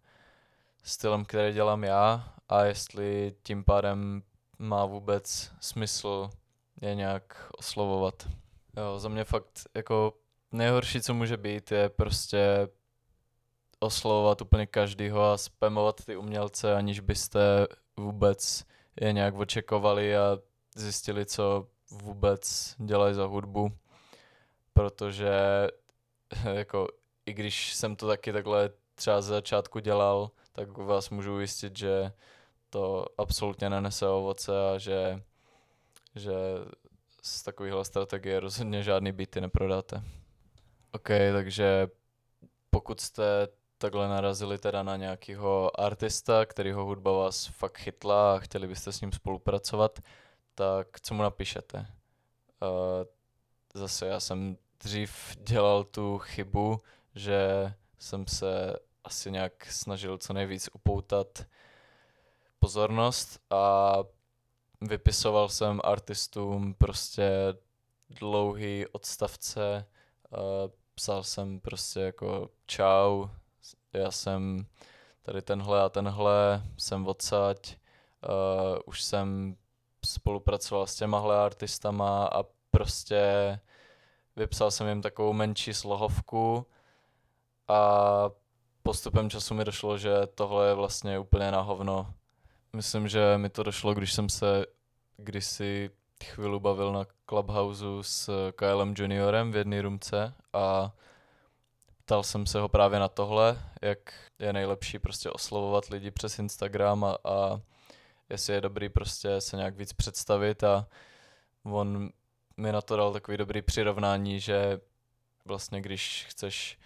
stylem, 0.84 1.26
který 1.26 1.54
dělám 1.54 1.84
já 1.84 2.34
a 2.50 2.64
jestli 2.64 3.36
tím 3.44 3.64
pádem 3.64 4.24
má 4.60 4.86
vůbec 4.86 5.52
smysl 5.60 6.30
je 6.82 6.96
nějak 6.96 7.52
oslovovat. 7.58 8.28
Jo, 8.78 9.00
za 9.00 9.10
mě 9.10 9.24
fakt 9.24 9.60
jako 9.76 10.14
nejhorší, 10.52 11.02
co 11.02 11.14
může 11.14 11.38
být, 11.38 11.72
je 11.72 11.90
prostě 11.90 12.68
oslovovat 13.80 14.42
úplně 14.42 14.68
každýho 14.68 15.32
a 15.32 15.38
spamovat 15.38 16.06
ty 16.06 16.16
umělce, 16.16 16.76
aniž 16.76 17.00
byste 17.00 17.68
vůbec 17.98 18.64
je 19.02 19.14
nějak 19.14 19.36
očekovali 19.36 20.18
a 20.18 20.38
zjistili, 20.76 21.26
co 21.26 21.68
vůbec 21.92 22.76
dělají 22.78 23.16
za 23.16 23.26
hudbu. 23.26 23.72
Protože 24.74 25.32
jako 26.54 26.88
i 27.26 27.34
když 27.34 27.74
jsem 27.74 27.96
to 27.96 28.08
taky 28.08 28.34
takhle 28.34 28.70
třeba 28.96 29.22
z 29.22 29.26
začátku 29.26 29.80
dělal, 29.80 30.32
tak 30.52 30.78
vás 30.78 31.10
můžu 31.10 31.36
ujistit, 31.36 31.78
že 31.78 32.12
to 32.70 33.06
absolutně 33.18 33.70
nenese 33.70 34.08
ovoce 34.08 34.72
a 34.74 34.78
že, 34.78 35.24
že 36.16 36.34
z 37.22 37.44
takovéhle 37.44 37.86
strategie 37.86 38.40
rozhodně 38.40 38.84
žádný 38.84 39.12
byty 39.12 39.42
neprodáte. 39.42 40.04
OK, 40.92 41.10
takže 41.34 41.88
pokud 42.70 43.02
jste 43.02 43.48
takhle 43.78 44.08
narazili 44.08 44.58
teda 44.58 44.84
na 44.84 44.96
nějakého 44.96 45.80
artista, 45.82 46.46
kterýho 46.46 46.86
hudba 46.86 47.12
vás 47.12 47.46
fakt 47.46 47.78
chytla 47.78 48.36
a 48.36 48.40
chtěli 48.40 48.68
byste 48.68 48.92
s 48.92 49.02
ním 49.02 49.12
spolupracovat, 49.12 50.00
tak 50.56 51.02
co 51.02 51.14
mu 51.14 51.24
napíšete? 51.24 51.78
Uh, 52.62 52.68
zase 53.74 54.08
já 54.08 54.20
jsem 54.20 54.58
dřív 54.80 55.38
dělal 55.40 55.84
tu 55.84 56.18
chybu, 56.18 56.82
že 57.16 57.74
jsem 58.00 58.28
se 58.28 58.76
asi 59.04 59.32
nějak 59.32 59.66
snažil 59.66 60.18
co 60.18 60.34
nejvíc 60.34 60.70
upoutat 60.74 61.46
pozornost 62.60 63.40
a 63.50 63.94
vypisoval 64.82 65.50
jsem 65.50 65.82
artistům 65.84 66.74
prostě 66.74 67.32
dlouhý 68.10 68.88
odstavce, 68.88 69.86
uh, 70.30 70.40
psal 70.96 71.24
jsem 71.24 71.60
prostě 71.60 72.00
jako 72.00 72.50
čau, 72.66 73.28
já 73.94 74.12
jsem 74.12 74.66
tady 75.22 75.42
tenhle 75.42 75.82
a 75.82 75.90
tenhle, 75.90 76.64
jsem 76.78 77.08
odsaď, 77.08 77.76
uh, 78.24 78.80
už 78.86 79.04
jsem 79.04 79.58
spolupracoval 80.06 80.88
s 80.88 80.96
těmahle 80.96 81.46
artistama 81.46 82.26
a 82.26 82.44
prostě 82.72 83.60
vypsal 84.36 84.72
jsem 84.72 84.88
jim 84.88 85.02
takovou 85.02 85.34
menší 85.34 85.74
slohovku 85.74 86.66
a 87.68 88.30
postupem 88.84 89.30
času 89.30 89.54
mi 89.54 89.66
došlo, 89.66 89.98
že 89.98 90.12
tohle 90.36 90.68
je 90.68 90.74
vlastně 90.74 91.20
úplně 91.20 91.52
na 91.52 91.62
hovno. 91.62 92.14
Myslím, 92.74 93.08
že 93.08 93.38
mi 93.38 93.50
to 93.50 93.64
došlo, 93.64 93.94
když 93.94 94.14
jsem 94.14 94.30
se 94.30 94.66
kdysi 95.18 95.90
chvíli 96.24 96.60
bavil 96.60 96.92
na 96.92 97.06
Clubhouse 97.30 97.86
s 98.02 98.52
Kylem 98.56 98.94
Juniorem 98.98 99.52
v 99.52 99.56
jedné 99.56 99.82
rumce 99.82 100.34
a 100.54 100.92
ptal 102.06 102.24
jsem 102.24 102.46
se 102.46 102.60
ho 102.60 102.70
právě 102.70 103.00
na 103.00 103.08
tohle, 103.08 103.62
jak 103.82 104.14
je 104.40 104.54
nejlepší 104.54 105.00
prostě 105.00 105.30
oslovovat 105.30 105.86
lidi 105.86 106.12
přes 106.12 106.40
Instagram 106.40 107.04
a, 107.04 107.18
a 107.24 107.62
jestli 108.30 108.54
je 108.54 108.62
dobrý 108.62 108.90
prostě 108.90 109.42
se 109.42 109.58
nějak 109.58 109.76
víc 109.78 109.94
představit 109.94 110.64
a 110.64 110.88
on 111.64 112.10
mi 112.58 112.72
na 112.72 112.82
to 112.82 112.98
dal 112.98 113.14
takový 113.14 113.38
dobrý 113.38 113.62
přirovnání, 113.62 114.40
že 114.40 114.80
vlastně 115.46 115.82
když 115.82 116.26
chceš 116.30 116.80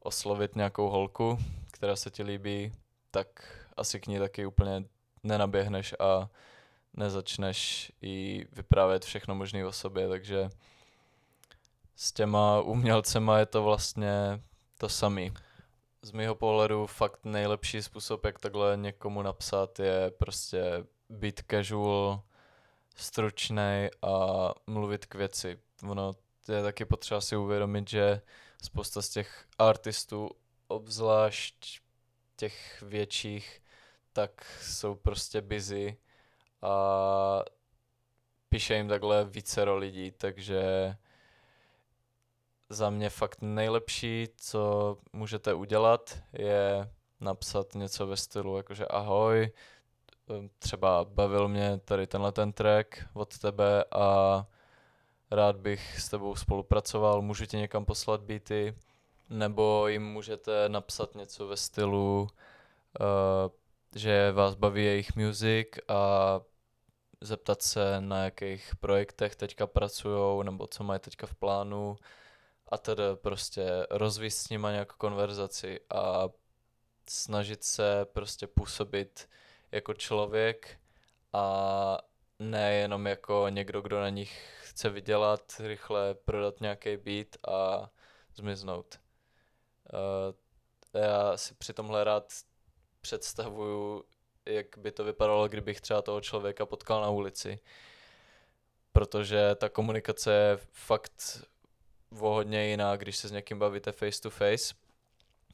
oslovit 0.00 0.56
nějakou 0.56 0.88
holku, 0.88 1.38
která 1.72 1.96
se 1.96 2.10
ti 2.10 2.22
líbí, 2.22 2.72
tak 3.10 3.26
asi 3.76 4.00
k 4.00 4.06
ní 4.06 4.18
taky 4.18 4.46
úplně 4.46 4.84
nenaběhneš 5.22 5.94
a 5.98 6.28
nezačneš 6.94 7.92
jí 8.00 8.46
vyprávět 8.52 9.04
všechno 9.04 9.34
možné 9.34 9.66
o 9.66 9.72
sobě, 9.72 10.08
takže 10.08 10.50
s 11.96 12.12
těma 12.12 12.60
umělcema 12.60 13.38
je 13.38 13.46
to 13.46 13.62
vlastně 13.62 14.42
to 14.78 14.88
samý. 14.88 15.32
Z 16.04 16.12
mého 16.12 16.34
pohledu 16.34 16.86
fakt 16.86 17.24
nejlepší 17.24 17.82
způsob, 17.82 18.24
jak 18.24 18.38
takhle 18.38 18.76
někomu 18.76 19.22
napsat, 19.22 19.78
je 19.80 20.10
prostě 20.10 20.62
být 21.08 21.40
casual, 21.50 22.22
stručný 22.96 23.88
a 24.02 24.48
mluvit 24.66 25.06
k 25.06 25.14
věci. 25.14 25.58
Ono 25.88 26.12
je 26.48 26.62
taky 26.62 26.84
potřeba 26.84 27.20
si 27.20 27.36
uvědomit, 27.36 27.90
že 27.90 28.20
spousta 28.62 29.02
z 29.02 29.08
těch 29.08 29.46
artistů, 29.58 30.30
obzvlášť 30.68 31.80
těch 32.36 32.82
větších, 32.82 33.62
tak 34.12 34.44
jsou 34.62 34.94
prostě 34.94 35.40
busy 35.40 35.96
a 36.62 37.42
píše 38.48 38.74
jim 38.74 38.88
takhle 38.88 39.24
více 39.24 39.62
lidí, 39.62 40.10
takže 40.10 40.62
za 42.72 42.90
mě 42.90 43.10
fakt 43.10 43.42
nejlepší, 43.42 44.28
co 44.36 44.96
můžete 45.12 45.54
udělat, 45.54 46.18
je 46.32 46.90
napsat 47.20 47.74
něco 47.74 48.06
ve 48.06 48.16
stylu 48.16 48.56
jakože 48.56 48.86
ahoj, 48.86 49.52
třeba 50.58 51.04
bavil 51.04 51.48
mě 51.48 51.78
tady 51.84 52.06
tenhle 52.06 52.32
ten 52.32 52.52
track 52.52 53.08
od 53.14 53.38
tebe 53.38 53.84
a 53.84 54.46
rád 55.30 55.56
bych 55.56 56.00
s 56.00 56.08
tebou 56.08 56.34
spolupracoval, 56.34 57.22
můžu 57.22 57.46
ti 57.46 57.56
někam 57.56 57.84
poslat 57.84 58.20
beaty, 58.20 58.74
nebo 59.30 59.88
jim 59.88 60.02
můžete 60.02 60.68
napsat 60.68 61.14
něco 61.14 61.46
ve 61.46 61.56
stylu, 61.56 62.28
uh, 63.00 63.06
že 63.94 64.32
vás 64.32 64.54
baví 64.54 64.84
jejich 64.84 65.16
music 65.16 65.68
a 65.88 66.40
zeptat 67.20 67.62
se, 67.62 68.00
na 68.00 68.24
jakých 68.24 68.76
projektech 68.80 69.36
teďka 69.36 69.66
pracují, 69.66 70.44
nebo 70.44 70.66
co 70.66 70.84
mají 70.84 71.00
teďka 71.00 71.26
v 71.26 71.34
plánu 71.34 71.96
a 72.72 72.78
tedy 72.78 73.02
prostě 73.14 73.86
rozvíjet 73.90 74.30
s 74.30 74.48
nima 74.48 74.70
nějakou 74.70 74.94
konverzaci 74.98 75.80
a 75.94 76.28
snažit 77.10 77.64
se 77.64 78.04
prostě 78.04 78.46
působit 78.46 79.28
jako 79.72 79.94
člověk 79.94 80.80
a 81.32 81.98
ne 82.38 82.74
jenom 82.74 83.06
jako 83.06 83.46
někdo, 83.48 83.80
kdo 83.80 84.00
na 84.00 84.08
nich 84.08 84.62
chce 84.62 84.90
vydělat, 84.90 85.52
rychle 85.58 86.14
prodat 86.14 86.60
nějaký 86.60 86.96
beat 86.96 87.26
a 87.48 87.90
zmiznout. 88.34 89.00
Uh, 89.92 91.00
já 91.00 91.36
si 91.36 91.54
při 91.54 91.72
tomhle 91.72 92.04
rád 92.04 92.32
představuju, 93.00 94.04
jak 94.46 94.78
by 94.78 94.92
to 94.92 95.04
vypadalo, 95.04 95.48
kdybych 95.48 95.80
třeba 95.80 96.02
toho 96.02 96.20
člověka 96.20 96.66
potkal 96.66 97.02
na 97.02 97.10
ulici. 97.10 97.58
Protože 98.92 99.54
ta 99.54 99.68
komunikace 99.68 100.32
je 100.32 100.58
fakt 100.72 101.42
o 102.20 102.28
hodně 102.30 102.66
jiná, 102.66 102.96
když 102.96 103.16
se 103.16 103.28
s 103.28 103.32
někým 103.32 103.58
bavíte 103.58 103.92
face 103.92 104.20
to 104.20 104.30
face. 104.30 104.74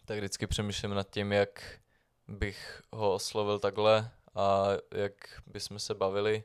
Tak 0.05 0.19
vždycky 0.19 0.47
přemýšlím 0.47 0.95
nad 0.95 1.11
tím, 1.11 1.33
jak 1.33 1.81
bych 2.29 2.83
ho 2.93 3.15
oslovil 3.15 3.59
takhle 3.59 4.11
a 4.35 4.67
jak 4.95 5.43
bychom 5.47 5.79
se 5.79 5.95
bavili. 5.95 6.45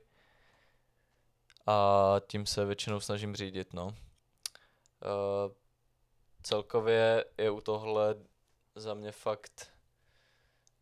A 1.68 2.16
tím 2.28 2.46
se 2.46 2.66
většinou 2.66 3.00
snažím 3.00 3.36
řídit, 3.36 3.74
no. 3.74 3.86
Uh, 3.86 3.94
celkově 6.44 7.26
je 7.38 7.52
u 7.52 7.62
tohle 7.62 8.16
za 8.76 8.94
mě 8.94 9.12
fakt 9.12 9.72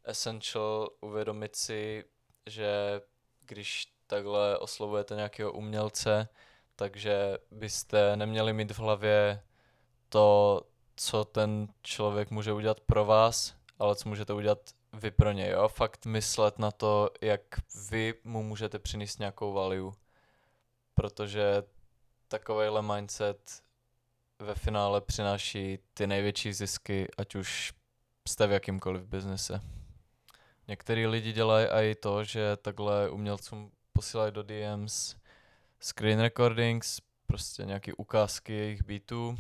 essential 0.04 0.90
uvědomit 1.02 1.56
si, 1.56 2.06
že 2.46 3.02
když 3.42 3.94
takhle 4.08 4.58
oslovujete 4.58 5.16
nějakého 5.16 5.52
umělce, 5.52 6.28
takže 6.82 7.38
byste 7.52 8.16
neměli 8.16 8.54
mít 8.54 8.72
v 8.72 8.80
hlavě 8.80 9.44
to, 10.10 10.62
co 10.96 11.26
ten 11.26 11.68
člověk 11.82 12.32
může 12.32 12.54
udělat 12.54 12.80
pro 12.80 13.06
vás, 13.06 13.56
ale 13.80 13.96
co 13.96 14.10
můžete 14.10 14.34
udělat 14.34 14.70
vy 14.94 15.12
pro 15.12 15.32
něj, 15.32 15.50
jo? 15.50 15.68
Fakt 15.68 16.06
myslet 16.06 16.60
na 16.60 16.72
to, 16.72 17.10
jak 17.22 17.42
vy 17.90 18.14
mu 18.24 18.44
můžete 18.44 18.80
přinést 18.80 19.20
nějakou 19.20 19.54
value. 19.54 19.92
Protože 20.96 21.64
takovejhle 22.28 22.82
mindset 22.82 23.64
ve 24.40 24.56
finále 24.56 25.02
přináší 25.02 25.80
ty 25.94 26.08
největší 26.08 26.54
zisky, 26.54 27.08
ať 27.18 27.36
už 27.36 27.74
jste 28.28 28.48
v 28.48 28.52
jakýmkoliv 28.52 29.04
biznise. 29.04 29.62
Některý 30.68 31.08
lidi 31.08 31.34
dělají 31.34 31.68
i 31.68 31.96
to, 31.96 32.24
že 32.24 32.58
takhle 32.58 33.10
umělcům 33.10 33.72
posílají 33.94 34.32
do 34.32 34.44
DMs 34.44 35.21
screen 35.82 36.20
recordings, 36.20 37.02
prostě 37.28 37.66
nějaké 37.66 37.94
ukázky 37.94 38.54
jejich 38.54 38.84
beatů 38.84 39.38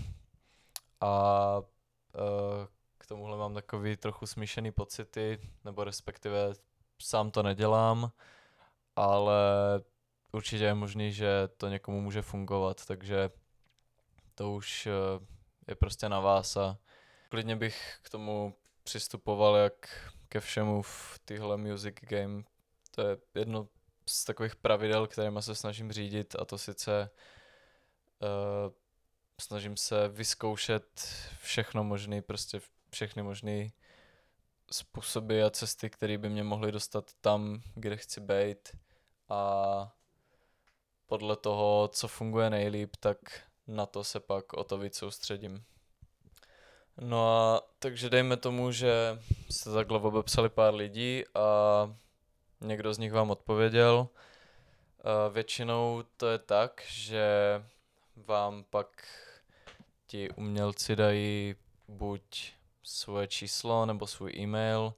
a 1.01 1.57
uh, 1.60 2.65
k 2.98 3.07
tomuhle 3.07 3.38
mám 3.38 3.53
takový 3.53 3.98
trochu 3.98 4.25
smíšený 4.25 4.71
pocity, 4.71 5.39
nebo 5.65 5.83
respektive 5.83 6.53
sám 7.01 7.31
to 7.31 7.43
nedělám, 7.43 8.12
ale 8.95 9.33
určitě 10.31 10.63
je 10.63 10.74
možný, 10.74 11.13
že 11.13 11.48
to 11.57 11.67
někomu 11.67 12.01
může 12.01 12.21
fungovat, 12.21 12.86
takže 12.86 13.29
to 14.36 14.51
už 14.51 14.88
uh, 14.88 15.25
je 15.67 15.75
prostě 15.75 16.10
na 16.10 16.19
vás 16.19 16.57
a 16.57 16.77
klidně 17.29 17.55
bych 17.55 18.00
k 18.01 18.10
tomu 18.10 18.55
přistupoval 18.83 19.55
jak 19.55 19.89
ke 20.29 20.39
všemu 20.39 20.81
v 20.81 21.19
téhle 21.25 21.57
music 21.57 21.95
game. 22.01 22.43
To 22.91 23.01
je 23.01 23.17
jedno 23.36 23.67
z 24.05 24.25
takových 24.25 24.55
pravidel, 24.55 25.08
kterými 25.08 25.41
se 25.41 25.55
snažím 25.55 25.91
řídit 25.91 26.36
a 26.39 26.46
to 26.46 26.58
sice 26.58 27.10
uh, 28.22 28.74
snažím 29.41 29.77
se 29.77 30.08
vyzkoušet 30.08 31.08
všechno 31.41 31.84
možné, 31.84 32.22
prostě 32.22 32.62
všechny 32.91 33.24
možné 33.24 33.70
způsoby 34.72 35.43
a 35.43 35.50
cesty, 35.50 35.89
které 35.89 36.17
by 36.17 36.29
mě 36.29 36.43
mohly 36.43 36.72
dostat 36.72 37.12
tam, 37.22 37.62
kde 37.75 37.98
chci 37.98 38.22
být 38.22 38.70
a 39.29 39.93
podle 41.08 41.36
toho, 41.36 41.88
co 41.93 42.08
funguje 42.08 42.50
nejlíp, 42.50 42.96
tak 43.00 43.17
na 43.67 43.86
to 43.86 44.03
se 44.03 44.20
pak 44.20 44.53
o 44.53 44.63
to 44.63 44.77
víc 44.77 44.98
soustředím. 44.98 45.63
No 47.01 47.38
a 47.38 47.62
takže 47.79 48.10
dejme 48.10 48.38
tomu, 48.38 48.72
že 48.72 49.20
jste 49.50 49.74
takhle 49.74 50.00
obepsali 50.00 50.50
pár 50.50 50.74
lidí 50.75 51.24
a 51.36 51.96
někdo 52.62 52.94
z 52.94 52.98
nich 52.98 53.13
vám 53.13 53.32
odpověděl. 53.32 54.08
Většinou 55.32 56.03
to 56.18 56.30
je 56.30 56.38
tak, 56.38 56.82
že 56.88 57.25
vám 58.15 58.63
pak 58.70 59.08
ti 60.08 60.30
umělci 60.30 60.96
dají 60.96 61.56
buď 61.88 62.53
svoje 62.84 63.27
číslo 63.27 63.86
nebo 63.86 64.08
svůj 64.08 64.34
e-mail 64.36 64.94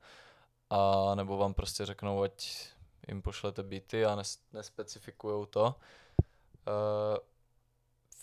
a 0.70 1.16
nebo 1.16 1.38
vám 1.38 1.54
prostě 1.54 1.86
řeknou, 1.86 2.24
ať 2.24 2.68
jim 3.08 3.22
pošlete 3.22 3.64
byty 3.64 4.06
a 4.06 4.16
nes- 4.16 4.40
nespecifikují 4.54 5.48
to. 5.50 5.76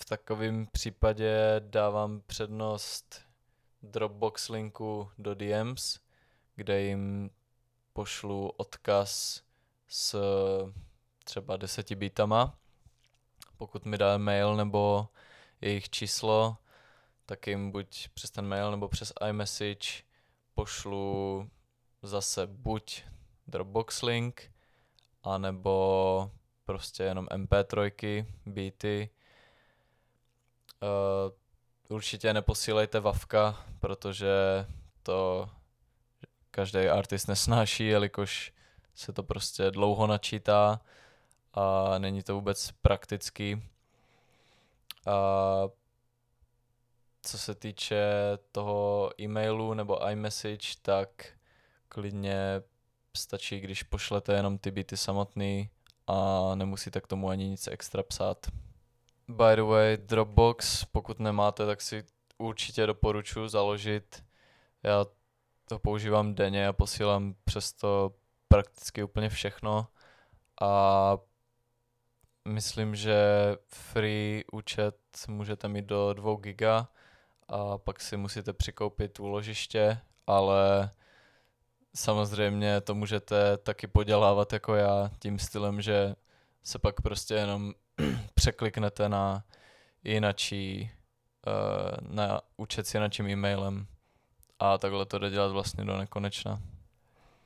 V 0.01 0.05
takovém 0.09 0.67
případě 0.67 1.57
dávám 1.59 2.21
přednost 2.27 3.23
Dropbox 3.83 4.49
linku 4.49 5.11
do 5.19 5.35
DMs, 5.35 5.99
kde 6.57 6.81
jim 6.81 7.31
pošlu 8.01 8.49
odkaz 8.57 9.43
s 9.89 10.17
třeba 11.25 11.57
deseti 11.57 11.95
bitama. 11.95 12.55
Pokud 13.57 13.85
mi 13.85 13.99
dá 13.99 14.19
mail 14.19 14.57
nebo 14.57 15.09
jejich 15.61 15.91
číslo, 15.91 16.57
tak 17.27 17.47
jim 17.47 17.71
buď 17.71 18.09
přes 18.09 18.31
ten 18.31 18.47
mail 18.47 18.71
nebo 18.71 18.89
přes 18.89 19.13
iMessage 19.29 20.03
pošlu 20.55 21.51
zase 22.03 22.47
buď 22.47 23.03
Dropbox 23.47 24.03
link, 24.03 24.53
anebo 25.23 26.31
prostě 26.65 27.03
jenom 27.03 27.27
MP3, 27.27 28.27
beaty. 28.47 29.11
Uh, 30.83 31.97
určitě 31.97 32.33
neposílejte 32.33 33.01
Vavka, 33.01 33.67
protože 33.81 34.67
to 35.03 35.51
každý 36.51 36.89
artist 36.89 37.29
nesnáší, 37.29 37.87
jelikož 37.87 38.53
se 38.95 39.13
to 39.13 39.23
prostě 39.23 39.71
dlouho 39.71 40.07
načítá 40.07 40.81
a 41.55 41.99
není 41.99 42.23
to 42.23 42.35
vůbec 42.35 42.71
praktický. 42.83 43.63
A 45.07 45.69
co 47.23 47.39
se 47.39 47.55
týče 47.55 48.05
toho 48.53 49.11
e-mailu 49.21 49.75
nebo 49.75 50.09
iMessage, 50.09 50.69
tak 50.83 51.09
klidně 51.89 52.63
stačí, 53.17 53.61
když 53.61 53.83
pošlete 53.83 54.33
jenom 54.33 54.59
ty 54.59 54.71
byty 54.71 54.97
samotný 54.97 55.71
a 56.07 56.51
nemusíte 56.55 57.01
k 57.01 57.07
tomu 57.07 57.29
ani 57.29 57.49
nic 57.49 57.67
extra 57.67 58.03
psát. 58.03 58.47
By 59.29 59.57
the 59.57 59.63
way, 59.63 59.97
Dropbox, 59.97 60.85
pokud 60.85 61.19
nemáte, 61.19 61.67
tak 61.67 61.81
si 61.81 62.05
určitě 62.39 62.87
doporučuji 62.87 63.49
založit. 63.49 64.25
Já 64.83 65.07
to 65.71 65.79
používám 65.79 66.35
denně 66.35 66.69
a 66.69 66.73
posílám 66.73 67.35
přesto 67.45 68.15
prakticky 68.49 69.03
úplně 69.03 69.29
všechno. 69.29 69.87
A 70.61 71.19
myslím, 72.49 72.95
že 72.97 73.17
free 73.67 74.45
účet 74.53 74.97
můžete 75.29 75.69
mít 75.69 75.85
do 75.85 76.13
2 76.13 76.37
giga 76.41 76.89
a 77.49 77.79
pak 77.79 78.01
si 78.01 78.17
musíte 78.17 78.53
přikoupit 78.53 79.21
úložiště, 79.21 79.99
ale 80.27 80.91
samozřejmě 81.95 82.81
to 82.81 82.95
můžete 82.95 83.57
taky 83.57 83.87
podělávat 83.87 84.53
jako 84.53 84.75
já 84.75 85.11
tím 85.19 85.39
stylem, 85.39 85.81
že 85.81 86.15
se 86.63 86.79
pak 86.79 87.01
prostě 87.01 87.35
jenom 87.35 87.73
překliknete 88.35 89.09
na 89.09 89.45
jinačí, 90.05 90.91
uh, 91.47 92.15
na 92.15 92.41
účet 92.57 92.87
s 92.87 92.95
jinačím 92.95 93.27
e-mailem 93.27 93.87
a 94.61 94.79
takhle 94.79 95.07
to 95.07 95.19
jde 95.19 95.31
dělat 95.31 95.53
vlastně 95.53 95.85
do 95.85 95.97
nekonečna. 95.97 96.63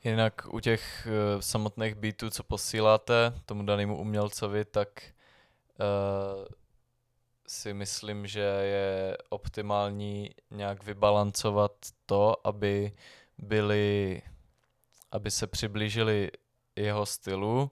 Jinak 0.04 0.46
u 0.50 0.60
těch 0.60 1.06
uh, 1.06 1.40
samotných 1.40 1.94
beatů, 1.94 2.30
co 2.30 2.42
posíláte 2.42 3.40
tomu 3.46 3.62
danému 3.62 4.00
umělcovi, 4.00 4.64
tak 4.64 4.88
uh, 5.78 6.44
si 7.46 7.74
myslím, 7.74 8.26
že 8.26 8.40
je 8.40 9.16
optimální 9.28 10.30
nějak 10.50 10.84
vybalancovat 10.84 11.72
to, 12.06 12.46
aby 12.46 12.92
byli, 13.38 14.22
aby 15.10 15.30
se 15.30 15.46
přiblížili 15.46 16.30
jeho 16.76 17.06
stylu, 17.06 17.70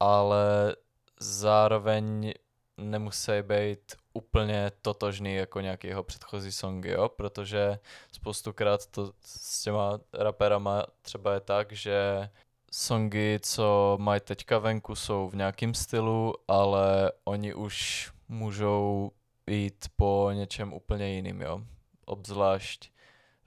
ale 0.00 0.76
zároveň 1.20 2.32
nemusí 2.76 3.32
být 3.42 3.96
úplně 4.12 4.72
totožný 4.82 5.34
jako 5.34 5.60
nějaký 5.60 5.86
jeho 5.86 6.02
předchozí 6.02 6.52
songy, 6.52 6.90
jo? 6.90 7.08
protože 7.08 7.78
spoustukrát 8.12 8.86
to 8.86 9.12
s 9.24 9.62
těma 9.62 10.00
raperama 10.12 10.86
třeba 11.02 11.34
je 11.34 11.40
tak, 11.40 11.72
že 11.72 12.28
songy, 12.72 13.38
co 13.42 13.98
mají 14.00 14.20
teďka 14.20 14.58
venku, 14.58 14.94
jsou 14.94 15.28
v 15.28 15.36
nějakém 15.36 15.74
stylu, 15.74 16.34
ale 16.48 17.12
oni 17.24 17.54
už 17.54 18.10
můžou 18.28 19.10
jít 19.46 19.86
po 19.96 20.30
něčem 20.32 20.72
úplně 20.72 21.14
jiným, 21.14 21.40
jo. 21.40 21.60
Obzvlášť 22.06 22.90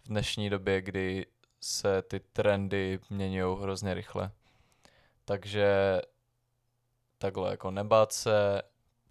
v 0.04 0.08
dnešní 0.08 0.50
době, 0.50 0.82
kdy 0.82 1.26
se 1.62 2.02
ty 2.02 2.20
trendy 2.20 3.00
mění 3.10 3.40
hrozně 3.40 3.94
rychle. 3.94 4.32
Takže 5.26 6.02
takhle 7.18 7.52
jako 7.52 7.72
nebát 7.72 8.14
se 8.14 8.62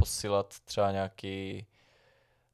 posílat 0.03 0.61
třeba 0.65 0.93
nějaký 0.93 1.67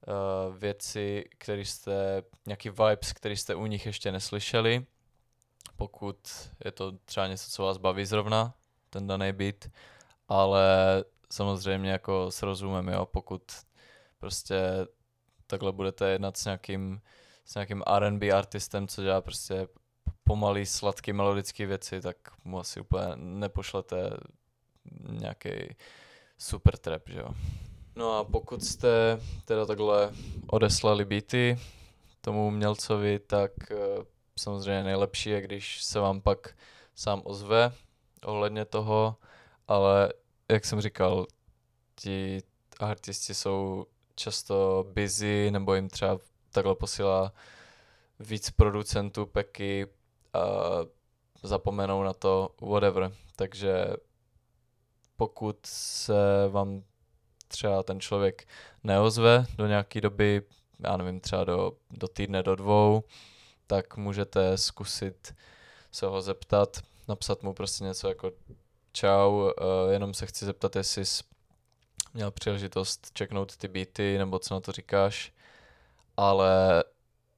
uh, 0.06 0.56
věci, 0.56 1.24
které 1.38 1.60
jste, 1.60 2.22
nějaký 2.46 2.70
vibes, 2.70 3.12
který 3.12 3.36
jste 3.36 3.54
u 3.54 3.66
nich 3.66 3.86
ještě 3.86 4.12
neslyšeli, 4.12 4.86
pokud 5.76 6.18
je 6.64 6.72
to 6.72 6.92
třeba 6.92 7.26
něco, 7.26 7.50
co 7.50 7.62
vás 7.62 7.76
baví 7.76 8.04
zrovna, 8.04 8.54
ten 8.90 9.06
daný 9.06 9.32
beat, 9.32 9.68
ale 10.28 10.64
samozřejmě 11.30 11.90
jako 11.90 12.30
s 12.30 12.42
rozumem, 12.42 12.88
jo, 12.88 13.06
pokud 13.06 13.42
prostě 14.18 14.60
takhle 15.46 15.72
budete 15.72 16.10
jednat 16.10 16.36
s 16.36 16.44
nějakým, 16.44 17.00
s 17.44 17.54
nějakým 17.54 17.82
R&B 17.86 18.32
artistem, 18.32 18.88
co 18.88 19.02
dělá 19.02 19.20
prostě 19.20 19.68
pomalý, 20.24 20.66
sladký, 20.66 21.12
melodický 21.12 21.66
věci, 21.66 22.00
tak 22.00 22.16
mu 22.44 22.60
asi 22.60 22.80
úplně 22.80 23.06
nepošlete 23.16 24.10
nějaký 25.10 25.50
super 26.38 26.76
trap, 26.76 27.02
že 27.08 27.18
jo. 27.18 27.28
No 27.96 28.18
a 28.18 28.24
pokud 28.24 28.64
jste 28.64 29.20
teda 29.44 29.66
takhle 29.66 30.12
odeslali 30.46 31.04
beaty 31.04 31.58
tomu 32.20 32.46
umělcovi, 32.46 33.18
tak 33.18 33.52
uh, 33.70 34.04
samozřejmě 34.36 34.84
nejlepší 34.84 35.30
je, 35.30 35.40
když 35.40 35.84
se 35.84 36.00
vám 36.00 36.20
pak 36.20 36.56
sám 36.94 37.22
ozve 37.24 37.72
ohledně 38.24 38.64
toho 38.64 39.16
ale 39.68 40.12
jak 40.48 40.64
jsem 40.64 40.80
říkal, 40.80 41.26
ti 41.94 42.42
artisti 42.80 43.34
jsou 43.34 43.86
často 44.14 44.86
busy, 44.92 45.50
nebo 45.50 45.74
jim 45.74 45.88
třeba 45.88 46.18
takhle 46.52 46.74
posílá 46.74 47.32
víc 48.20 48.50
producentů 48.50 49.26
peky 49.26 49.86
a 50.32 50.40
zapomenou 51.42 52.02
na 52.02 52.12
to, 52.12 52.50
whatever. 52.60 53.12
Takže 53.36 53.86
pokud 55.18 55.58
se 55.66 56.48
vám 56.48 56.82
třeba 57.48 57.82
ten 57.82 58.00
člověk 58.00 58.48
neozve 58.84 59.46
do 59.56 59.66
nějaké 59.66 60.00
doby, 60.00 60.42
já 60.78 60.96
nevím, 60.96 61.20
třeba 61.20 61.44
do, 61.44 61.72
do 61.90 62.08
týdne, 62.08 62.42
do 62.42 62.56
dvou, 62.56 63.02
tak 63.66 63.96
můžete 63.96 64.58
zkusit 64.58 65.34
se 65.92 66.06
ho 66.06 66.22
zeptat, 66.22 66.78
napsat 67.08 67.42
mu 67.42 67.54
prostě 67.54 67.84
něco 67.84 68.08
jako 68.08 68.32
čau, 68.92 69.32
uh, 69.32 69.50
jenom 69.90 70.14
se 70.14 70.26
chci 70.26 70.44
zeptat, 70.44 70.76
jestli 70.76 71.06
jsi 71.06 71.22
měl 72.14 72.30
příležitost 72.30 73.10
čeknout 73.12 73.56
ty 73.56 73.68
beaty, 73.68 74.18
nebo 74.18 74.38
co 74.38 74.54
na 74.54 74.60
to 74.60 74.72
říkáš, 74.72 75.32
ale 76.16 76.84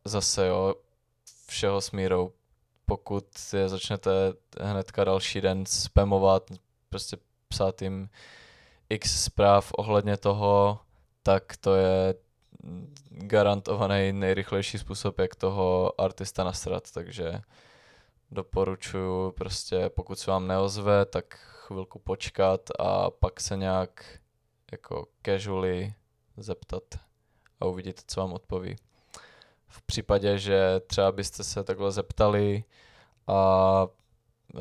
zase 0.04 0.46
jo, 0.46 0.74
všeho 1.46 1.80
smírou. 1.80 2.32
Pokud 2.86 3.24
je 3.56 3.68
začnete 3.68 4.10
hnedka 4.60 5.04
další 5.04 5.40
den 5.40 5.66
spamovat, 5.66 6.50
prostě 6.88 7.16
psát 7.50 7.82
jim 7.82 8.08
x 8.88 9.24
zpráv 9.24 9.72
ohledně 9.76 10.16
toho, 10.16 10.78
tak 11.22 11.56
to 11.56 11.74
je 11.74 12.14
garantovaný 13.10 14.12
nejrychlejší 14.12 14.78
způsob, 14.78 15.18
jak 15.18 15.34
toho 15.34 15.92
artista 16.00 16.44
nasrat, 16.44 16.90
takže 16.90 17.40
doporučuji 18.30 19.30
prostě, 19.30 19.88
pokud 19.88 20.18
se 20.18 20.30
vám 20.30 20.46
neozve, 20.46 21.06
tak 21.06 21.34
chvilku 21.34 21.98
počkat 21.98 22.60
a 22.78 23.10
pak 23.10 23.40
se 23.40 23.56
nějak 23.56 24.18
jako 24.72 25.06
casually 25.26 25.94
zeptat 26.36 26.82
a 27.60 27.64
uvidíte, 27.64 28.02
co 28.06 28.20
vám 28.20 28.32
odpoví. 28.32 28.76
V 29.66 29.82
případě, 29.82 30.38
že 30.38 30.80
třeba 30.86 31.12
byste 31.12 31.44
se 31.44 31.64
takhle 31.64 31.92
zeptali 31.92 32.64
a 33.26 33.86
e, 34.54 34.60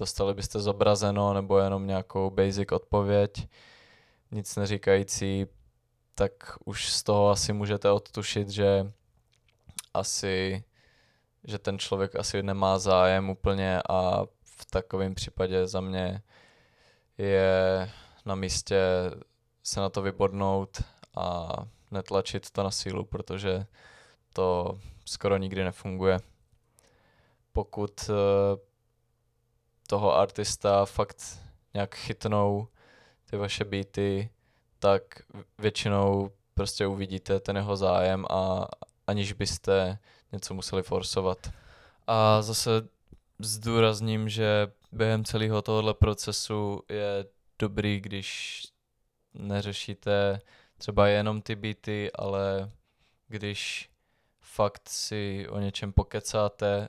dostali 0.00 0.34
byste 0.34 0.60
zobrazeno 0.60 1.34
nebo 1.34 1.58
jenom 1.58 1.86
nějakou 1.86 2.30
basic 2.30 2.72
odpověď, 2.72 3.48
nic 4.30 4.56
neříkající, 4.56 5.46
tak 6.14 6.32
už 6.64 6.92
z 6.92 7.02
toho 7.02 7.30
asi 7.30 7.52
můžete 7.52 7.90
odtušit, 7.90 8.48
že 8.48 8.92
asi, 9.94 10.64
že 11.44 11.58
ten 11.58 11.78
člověk 11.78 12.16
asi 12.16 12.42
nemá 12.42 12.78
zájem 12.78 13.30
úplně 13.30 13.80
a 13.88 14.24
v 14.44 14.64
takovém 14.70 15.14
případě 15.14 15.66
za 15.66 15.80
mě 15.80 16.22
je 17.18 17.90
na 18.24 18.34
místě 18.34 18.80
se 19.62 19.80
na 19.80 19.88
to 19.88 20.02
vybodnout 20.02 20.82
a 21.16 21.48
netlačit 21.90 22.50
to 22.50 22.62
na 22.62 22.70
sílu, 22.70 23.04
protože 23.04 23.66
to 24.32 24.78
skoro 25.04 25.36
nikdy 25.36 25.64
nefunguje. 25.64 26.18
Pokud 27.52 28.10
eh, 28.10 28.69
toho 29.90 30.16
artista 30.16 30.84
fakt 30.84 31.38
nějak 31.74 31.94
chytnou 31.94 32.68
ty 33.30 33.36
vaše 33.36 33.64
beaty, 33.64 34.30
tak 34.78 35.02
většinou 35.58 36.30
prostě 36.54 36.86
uvidíte 36.86 37.40
ten 37.40 37.56
jeho 37.56 37.76
zájem 37.76 38.26
a 38.30 38.68
aniž 39.06 39.32
byste 39.32 39.98
něco 40.32 40.54
museli 40.54 40.82
forsovat. 40.82 41.50
A 42.06 42.42
zase 42.42 42.70
zdůrazním, 43.38 44.28
že 44.28 44.72
během 44.92 45.24
celého 45.24 45.62
tohohle 45.62 45.94
procesu 45.94 46.82
je 46.88 47.24
dobrý, 47.58 48.00
když 48.00 48.62
neřešíte 49.34 50.40
třeba 50.78 51.08
jenom 51.08 51.42
ty 51.42 51.56
beaty, 51.56 52.12
ale 52.12 52.70
když 53.28 53.90
fakt 54.40 54.88
si 54.88 55.46
o 55.48 55.58
něčem 55.58 55.92
pokecáte, 55.92 56.88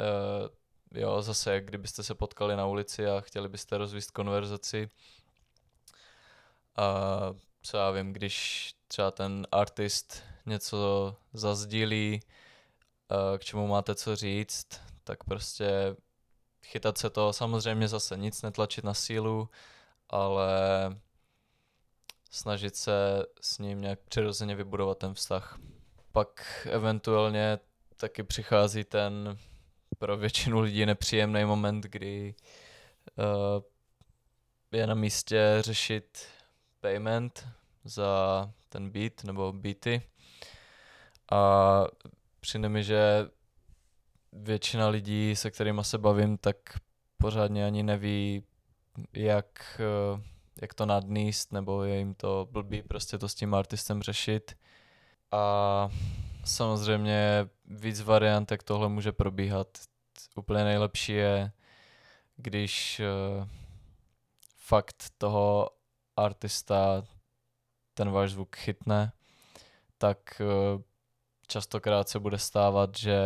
uh, 0.00 0.61
jo, 0.94 1.22
zase, 1.22 1.60
kdybyste 1.60 2.02
se 2.02 2.14
potkali 2.14 2.56
na 2.56 2.66
ulici 2.66 3.06
a 3.06 3.20
chtěli 3.20 3.48
byste 3.48 3.78
rozvíst 3.78 4.10
konverzaci, 4.10 4.90
a 6.76 7.08
co 7.62 7.76
já 7.76 7.90
vím, 7.90 8.12
když 8.12 8.68
třeba 8.88 9.10
ten 9.10 9.46
artist 9.52 10.22
něco 10.46 11.16
zazdílí, 11.32 12.20
k 13.38 13.44
čemu 13.44 13.66
máte 13.66 13.94
co 13.94 14.16
říct, 14.16 14.66
tak 15.04 15.24
prostě 15.24 15.96
chytat 16.64 16.98
se 16.98 17.10
to, 17.10 17.32
samozřejmě 17.32 17.88
zase 17.88 18.16
nic 18.16 18.42
netlačit 18.42 18.84
na 18.84 18.94
sílu, 18.94 19.48
ale 20.10 20.60
snažit 22.30 22.76
se 22.76 23.26
s 23.40 23.58
ním 23.58 23.80
nějak 23.80 24.00
přirozeně 24.00 24.54
vybudovat 24.54 24.98
ten 24.98 25.14
vztah. 25.14 25.58
Pak 26.12 26.66
eventuálně 26.70 27.58
taky 27.96 28.22
přichází 28.22 28.84
ten 28.84 29.38
pro 29.98 30.16
většinu 30.16 30.60
lidí 30.60 30.86
nepříjemný 30.86 31.44
moment, 31.44 31.84
kdy 31.84 32.34
uh, 33.18 33.62
je 34.72 34.86
na 34.86 34.94
místě 34.94 35.56
řešit 35.60 36.26
payment 36.80 37.48
za 37.84 38.50
ten 38.68 38.90
beat 38.90 39.24
nebo 39.24 39.52
beaty. 39.52 40.02
A 41.32 41.84
přijde 42.40 42.68
mi, 42.68 42.84
že 42.84 43.28
většina 44.32 44.88
lidí, 44.88 45.36
se 45.36 45.50
kterými 45.50 45.84
se 45.84 45.98
bavím, 45.98 46.38
tak 46.38 46.56
pořádně 47.18 47.66
ani 47.66 47.82
neví, 47.82 48.44
jak, 49.12 49.80
eh, 49.80 50.22
jak 50.60 50.74
to 50.74 50.86
nadníst, 50.86 51.52
nebo 51.52 51.82
je 51.82 51.98
jim 51.98 52.14
to 52.14 52.48
blbý 52.50 52.82
prostě 52.82 53.18
to 53.18 53.28
s 53.28 53.34
tím 53.34 53.54
artistem 53.54 54.02
řešit. 54.02 54.56
A 55.30 55.88
samozřejmě 56.44 57.48
víc 57.64 58.00
variant, 58.00 58.50
jak 58.50 58.62
tohle 58.62 58.88
může 58.88 59.12
probíhat. 59.12 59.68
Úplně 60.36 60.64
nejlepší 60.64 61.12
je, 61.12 61.52
když 62.36 63.00
uh, 63.00 63.48
fakt 64.56 65.04
toho 65.18 65.70
artista 66.16 67.04
ten 67.94 68.10
váš 68.10 68.32
zvuk 68.32 68.56
chytne, 68.56 69.12
tak 69.98 70.18
uh, 70.40 70.82
častokrát 71.46 72.08
se 72.08 72.18
bude 72.18 72.38
stávat, 72.38 72.96
že 72.96 73.20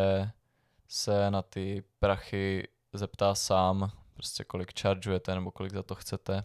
se 0.88 1.30
na 1.30 1.42
ty 1.42 1.84
prachy 1.98 2.68
zeptá 2.92 3.34
sám, 3.34 3.90
prostě 4.14 4.44
kolik 4.44 4.80
chargeujete 4.80 5.34
nebo 5.34 5.50
kolik 5.50 5.72
za 5.72 5.82
to 5.82 5.94
chcete. 5.94 6.44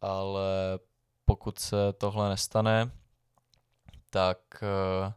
Ale 0.00 0.78
pokud 1.24 1.58
se 1.58 1.92
tohle 1.92 2.28
nestane, 2.28 2.90
tak 4.10 4.38
uh, 4.62 5.12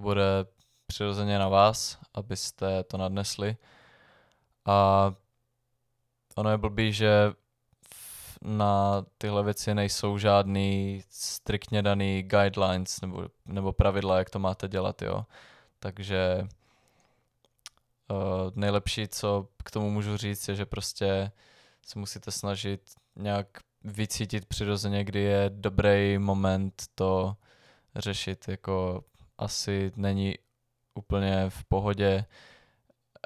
to 0.00 0.02
bude 0.02 0.44
přirozeně 0.86 1.38
na 1.38 1.48
vás, 1.48 1.98
abyste 2.14 2.84
to 2.84 2.96
nadnesli. 2.96 3.56
A 4.64 5.12
ono 6.36 6.50
je 6.50 6.58
blbý, 6.58 6.92
že 6.92 7.32
na 8.42 9.04
tyhle 9.18 9.42
věci 9.42 9.74
nejsou 9.74 10.18
žádný 10.18 11.02
striktně 11.10 11.82
daný 11.82 12.22
guidelines 12.22 13.00
nebo, 13.00 13.28
nebo 13.44 13.72
pravidla, 13.72 14.18
jak 14.18 14.30
to 14.30 14.38
máte 14.38 14.68
dělat, 14.68 15.02
jo. 15.02 15.26
Takže 15.78 16.48
uh, 18.10 18.16
nejlepší, 18.54 19.08
co 19.08 19.48
k 19.64 19.70
tomu 19.70 19.90
můžu 19.90 20.16
říct, 20.16 20.48
je, 20.48 20.54
že 20.54 20.66
prostě 20.66 21.32
se 21.86 21.98
musíte 21.98 22.30
snažit 22.30 22.80
nějak 23.16 23.46
vycítit 23.84 24.46
přirozeně, 24.46 25.04
kdy 25.04 25.20
je 25.20 25.50
dobrý 25.54 26.18
moment 26.18 26.82
to 26.94 27.36
řešit. 27.96 28.48
Jako 28.48 29.04
asi 29.40 29.92
není 29.96 30.34
úplně 30.94 31.50
v 31.50 31.64
pohodě 31.64 32.24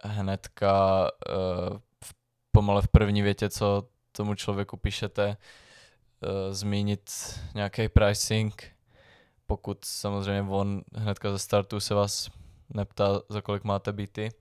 hnedka 0.04 1.02
uh, 1.02 1.78
v, 2.04 2.14
pomale 2.52 2.82
v 2.82 2.88
první 2.88 3.22
větě, 3.22 3.50
co 3.50 3.88
tomu 4.12 4.34
člověku 4.34 4.76
píšete, 4.76 5.28
uh, 5.28 6.54
zmínit 6.54 7.10
nějaký 7.54 7.88
pricing, 7.88 8.72
pokud 9.46 9.84
samozřejmě 9.84 10.42
on 10.50 10.82
hnedka 10.94 11.32
ze 11.32 11.38
startu 11.38 11.80
se 11.80 11.94
vás 11.94 12.30
neptá, 12.74 13.20
za 13.28 13.40
kolik 13.40 13.64
máte 13.64 13.92
byty, 13.92 14.32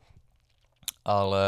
ale 1.05 1.47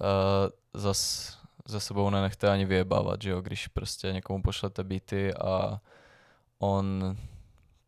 uh, 0.00 0.80
zas 0.80 1.42
za 1.64 1.80
sebou 1.80 2.10
nenechte 2.10 2.50
ani 2.50 2.64
vyjebávat, 2.64 3.22
že 3.22 3.30
jo, 3.30 3.40
když 3.40 3.68
prostě 3.68 4.12
někomu 4.12 4.42
pošlete 4.42 4.84
beaty 4.84 5.34
a 5.34 5.80
on, 6.58 7.16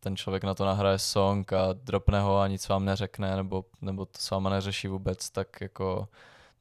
ten 0.05 0.15
člověk 0.15 0.43
na 0.43 0.53
to 0.53 0.65
nahraje 0.65 0.99
song 0.99 1.53
a 1.53 1.73
dropne 1.73 2.21
ho 2.21 2.39
a 2.39 2.47
nic 2.47 2.67
vám 2.67 2.85
neřekne, 2.85 3.35
nebo, 3.35 3.65
nebo 3.81 4.05
to 4.05 4.19
s 4.19 4.29
váma 4.29 4.49
neřeší 4.49 4.87
vůbec, 4.87 5.29
tak 5.29 5.61
jako 5.61 6.07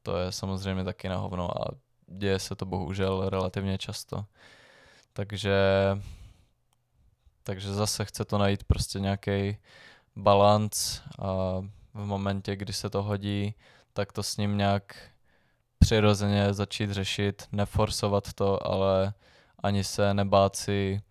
to 0.03 0.17
je 0.17 0.33
samozřejmě 0.33 0.85
taky 0.85 1.09
na 1.09 1.17
hovno 1.17 1.63
a 1.63 1.75
děje 2.07 2.39
se 2.39 2.55
to 2.55 2.65
bohužel 2.67 3.29
relativně 3.29 3.79
často. 3.79 4.25
Takže 5.13 5.57
takže 7.43 7.75
zase 7.75 8.05
chce 8.05 8.25
to 8.25 8.39
najít 8.39 8.65
prostě 8.65 9.01
nějaký 9.01 9.57
balans 10.17 11.03
a 11.19 11.61
v 11.95 12.05
momentě, 12.05 12.57
kdy 12.57 12.73
se 12.73 12.91
to 12.91 13.03
hodí, 13.03 13.55
tak 13.93 14.13
to 14.13 14.23
s 14.23 14.37
ním 14.37 14.57
nějak 14.59 14.97
přirozeně 15.79 16.55
začít 16.55 16.91
řešit, 16.91 17.49
neforsovat 17.53 18.33
to, 18.33 18.67
ale 18.67 19.13
ani 19.63 19.85
se 19.85 20.15
nebát 20.15 20.57
si 20.57 21.03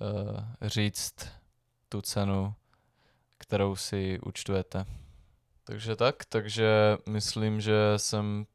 uh, 0.00 0.68
říct 0.68 1.39
tu 1.90 2.02
cenu, 2.02 2.54
kterou 3.38 3.76
si 3.76 4.18
účtujete. 4.20 4.86
Takže 5.64 5.96
tak, 5.96 6.24
takže 6.24 6.96
myslím, 7.08 7.60
že 7.60 7.74
jsem 7.96 8.46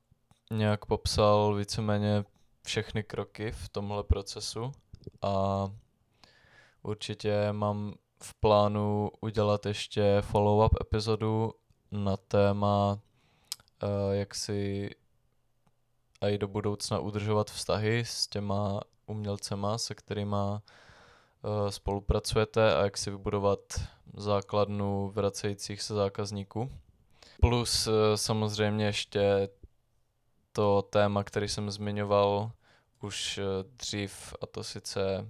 nějak 0.52 0.86
popsal 0.86 1.56
víceméně 1.56 2.24
všechny 2.66 3.04
kroky 3.04 3.52
v 3.52 3.70
tomhle 3.70 4.04
procesu 4.04 4.72
a 5.22 5.68
určitě 6.82 7.52
mám 7.52 7.94
v 8.24 8.34
plánu 8.34 9.12
udělat 9.22 9.66
ještě 9.66 10.22
follow-up 10.32 10.82
epizodu 10.82 11.54
na 11.92 12.18
téma, 12.18 13.00
uh, 13.84 14.14
jak 14.14 14.36
si 14.36 14.90
i 16.22 16.38
do 16.38 16.48
budoucna 16.48 17.00
udržovat 17.00 17.52
vztahy 17.52 18.06
s 18.06 18.28
těma 18.28 18.82
umělcema, 19.06 19.78
se 19.78 19.96
kterými 19.96 20.36
uh, 20.36 20.60
spolupracujete 21.70 22.76
a 22.76 22.84
jak 22.84 22.98
si 22.98 23.12
vybudovat 23.12 23.60
základnu 24.18 25.10
vracejících 25.10 25.82
se 25.82 25.94
zákazníků. 25.94 26.72
Plus 27.42 27.88
uh, 27.88 27.94
samozřejmě 28.16 28.86
ještě 28.86 29.50
to 30.52 30.82
téma, 30.82 31.24
který 31.24 31.48
jsem 31.48 31.72
zmiňoval 31.72 32.52
už 33.02 33.40
dřív, 33.78 34.34
a 34.42 34.46
to 34.46 34.64
sice 34.64 35.28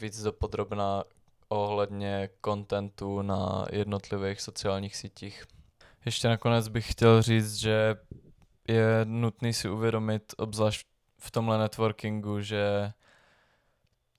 víc 0.00 0.22
dopodrobná 0.22 1.04
ohledně 1.48 2.28
kontentu 2.40 3.22
na 3.22 3.66
jednotlivých 3.72 4.40
sociálních 4.40 4.96
sítích. 4.96 5.44
Ještě 6.04 6.28
nakonec 6.28 6.68
bych 6.68 6.92
chtěl 6.92 7.22
říct, 7.22 7.54
že 7.54 7.96
je 8.68 9.00
nutný 9.04 9.52
si 9.52 9.70
uvědomit, 9.70 10.34
obzvlášť 10.36 10.86
v 11.18 11.30
tomhle 11.30 11.58
networkingu, 11.58 12.40
že 12.40 12.92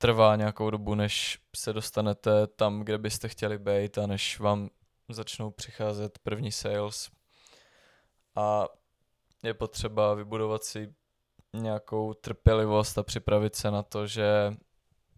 trvá 0.01 0.35
nějakou 0.35 0.69
dobu, 0.69 0.95
než 0.95 1.39
se 1.55 1.73
dostanete 1.73 2.47
tam, 2.47 2.79
kde 2.79 2.97
byste 2.97 3.29
chtěli 3.29 3.57
být 3.57 3.97
a 3.97 4.07
než 4.07 4.39
vám 4.39 4.69
začnou 5.09 5.51
přicházet 5.51 6.19
první 6.19 6.51
sales. 6.51 7.09
A 8.35 8.65
je 9.43 9.53
potřeba 9.53 10.13
vybudovat 10.13 10.63
si 10.63 10.93
nějakou 11.53 12.13
trpělivost 12.13 12.97
a 12.97 13.03
připravit 13.03 13.55
se 13.55 13.71
na 13.71 13.83
to, 13.83 14.07
že 14.07 14.53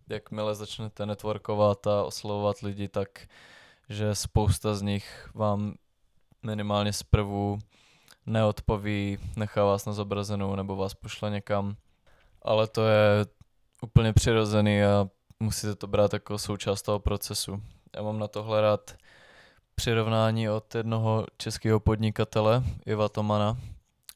jakmile 0.09 0.55
začnete 0.55 1.05
networkovat 1.05 1.87
a 1.87 2.03
oslovovat 2.03 2.59
lidi, 2.59 2.87
tak 2.87 3.27
že 3.89 4.15
spousta 4.15 4.75
z 4.75 4.81
nich 4.81 5.29
vám 5.33 5.73
minimálně 6.43 6.93
zprvu 6.93 7.59
neodpoví, 8.25 9.17
nechá 9.35 9.65
vás 9.65 9.85
na 9.85 9.93
zobrazenou 9.93 10.55
nebo 10.55 10.75
vás 10.75 10.93
pošle 10.93 11.29
někam. 11.29 11.75
Ale 12.41 12.67
to 12.67 12.87
je 12.87 13.25
úplně 13.81 14.13
přirozený 14.13 14.83
a 14.83 15.09
musíte 15.39 15.75
to 15.75 15.87
brát 15.87 16.13
jako 16.13 16.37
součást 16.37 16.81
toho 16.81 16.99
procesu. 16.99 17.61
Já 17.95 18.01
mám 18.01 18.19
na 18.19 18.27
tohle 18.27 18.61
rád 18.61 18.95
přirovnání 19.75 20.49
od 20.49 20.75
jednoho 20.75 21.25
českého 21.37 21.79
podnikatele, 21.79 22.63
Iva 22.85 23.09
Tomana, 23.09 23.57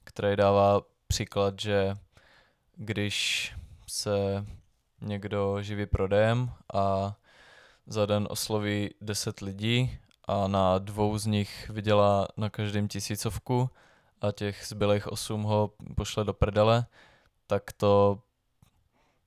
který 0.04 0.36
dává 0.36 0.82
příklad, 1.08 1.60
že 1.60 1.96
když 2.76 3.54
se 3.88 4.46
někdo 5.02 5.62
živí 5.62 5.86
prodejem 5.86 6.52
a 6.74 7.16
za 7.88 8.06
den 8.06 8.28
osloví 8.30 8.90
10 9.02 9.40
lidí 9.40 10.00
a 10.28 10.48
na 10.48 10.80
dvou 10.80 11.18
z 11.18 11.26
nich 11.26 11.70
vydělá 11.70 12.28
na 12.38 12.50
každém 12.50 12.88
tisícovku 12.88 13.70
a 14.22 14.32
těch 14.32 14.64
zbylých 14.68 15.08
8 15.08 15.44
ho 15.44 15.72
pošle 15.96 16.24
do 16.24 16.34
prdele, 16.34 16.86
tak 17.48 17.72
to 17.72 18.20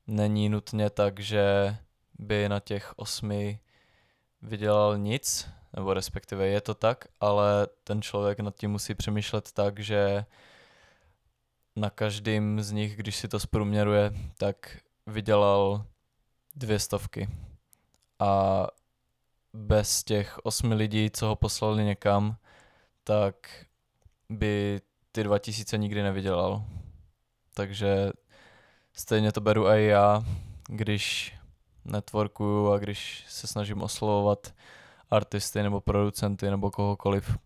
není 0.09 0.49
nutně 0.49 0.90
tak, 0.90 1.21
že 1.21 1.77
by 2.18 2.49
na 2.49 2.61
těch 2.61 2.92
osmi 2.97 3.61
vydělal 4.42 4.99
nic, 4.99 5.49
nebo 5.77 5.94
respektive 5.94 6.47
je 6.47 6.61
to 6.61 6.75
tak, 6.75 7.09
ale 7.21 7.66
ten 7.85 8.03
člověk 8.03 8.40
nad 8.40 8.57
tím 8.57 8.71
musí 8.71 8.94
přemýšlet 8.94 9.53
tak, 9.53 9.79
že 9.79 10.25
na 11.77 11.90
každém 11.90 12.61
z 12.61 12.73
nich, 12.73 12.97
když 12.97 13.16
si 13.16 13.29
to 13.29 13.40
zprůměruje, 13.40 14.12
tak 14.38 14.79
vydělal 15.07 15.85
dvě 16.57 16.79
stovky. 16.79 17.29
A 18.18 18.66
bez 19.53 20.05
těch 20.05 20.38
osmi 20.42 20.75
lidí, 20.75 21.11
co 21.11 21.27
ho 21.27 21.37
poslali 21.37 21.85
někam, 21.85 22.37
tak 23.05 23.64
by 24.29 24.81
ty 25.12 25.25
dva 25.25 25.38
tisíce 25.38 25.79
nikdy 25.79 26.03
nevydělal. 26.03 26.64
Takže 27.55 28.11
stejně 28.99 29.33
to 29.33 29.41
beru 29.41 29.69
i 29.69 29.87
já, 29.87 30.23
když 30.69 31.35
networkuju 31.85 32.73
a 32.73 32.79
když 32.79 33.25
se 33.29 33.47
snažím 33.47 33.83
oslovovat 33.83 34.55
artisty 35.11 35.63
nebo 35.63 35.81
producenty 35.81 36.51
nebo 36.51 36.71
kohokoliv. 36.71 37.39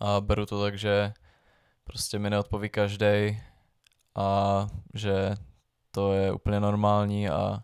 A 0.00 0.20
beru 0.20 0.46
to 0.46 0.62
tak, 0.62 0.78
že 0.78 1.12
prostě 1.84 2.18
mi 2.18 2.30
neodpoví 2.30 2.68
každý 2.68 3.40
a 4.14 4.66
že 4.94 5.34
to 5.90 6.12
je 6.12 6.32
úplně 6.32 6.60
normální 6.60 7.28
a 7.28 7.62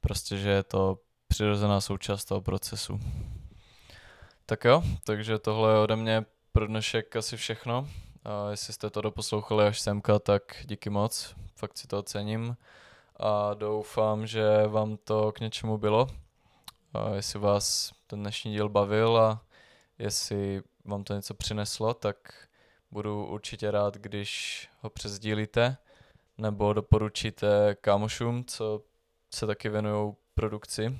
prostě, 0.00 0.36
že 0.36 0.50
je 0.50 0.62
to 0.62 0.98
přirozená 1.28 1.80
součást 1.80 2.24
toho 2.24 2.40
procesu. 2.40 3.00
Tak 4.46 4.64
jo, 4.64 4.82
takže 5.04 5.38
tohle 5.38 5.72
je 5.72 5.78
ode 5.78 5.96
mě 5.96 6.24
pro 6.52 6.66
dnešek 6.66 7.16
asi 7.16 7.36
všechno. 7.36 7.88
A 8.26 8.50
jestli 8.50 8.72
jste 8.72 8.90
to 8.90 9.00
doposlouchali 9.00 9.66
až 9.66 9.80
semka, 9.80 10.18
tak 10.18 10.42
díky 10.64 10.90
moc, 10.90 11.34
fakt 11.56 11.78
si 11.78 11.86
to 11.86 11.98
ocením 11.98 12.56
a 13.16 13.54
doufám, 13.54 14.26
že 14.26 14.66
vám 14.66 14.96
to 14.96 15.32
k 15.32 15.40
něčemu 15.40 15.78
bylo. 15.78 16.06
A 16.94 17.14
jestli 17.14 17.38
vás 17.38 17.92
ten 18.06 18.20
dnešní 18.20 18.52
díl 18.52 18.68
bavil 18.68 19.18
a 19.18 19.44
jestli 19.98 20.62
vám 20.84 21.04
to 21.04 21.14
něco 21.14 21.34
přineslo, 21.34 21.94
tak 21.94 22.16
budu 22.90 23.26
určitě 23.26 23.70
rád, 23.70 23.94
když 23.94 24.68
ho 24.80 24.90
přezdílíte 24.90 25.76
nebo 26.38 26.72
doporučíte 26.72 27.76
kámošům, 27.80 28.44
co 28.44 28.82
se 29.34 29.46
taky 29.46 29.68
věnují 29.68 30.14
produkci. 30.34 30.98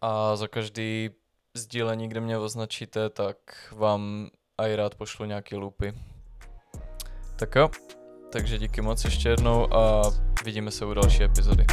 A 0.00 0.36
za 0.36 0.48
každý 0.48 1.10
sdílení, 1.54 2.08
kde 2.08 2.20
mě 2.20 2.38
označíte, 2.38 3.10
tak 3.10 3.36
vám 3.76 4.30
i 4.58 4.76
rád 4.76 4.94
pošlu 4.94 5.24
nějaký 5.24 5.56
loopy. 5.56 6.09
Tak 7.40 7.54
jo, 7.56 7.70
takže 8.32 8.58
díky 8.58 8.80
moc 8.80 9.04
ještě 9.04 9.28
jednou 9.28 9.74
a 9.74 10.02
vidíme 10.44 10.70
se 10.70 10.84
u 10.84 10.94
další 10.94 11.24
epizody. 11.24 11.66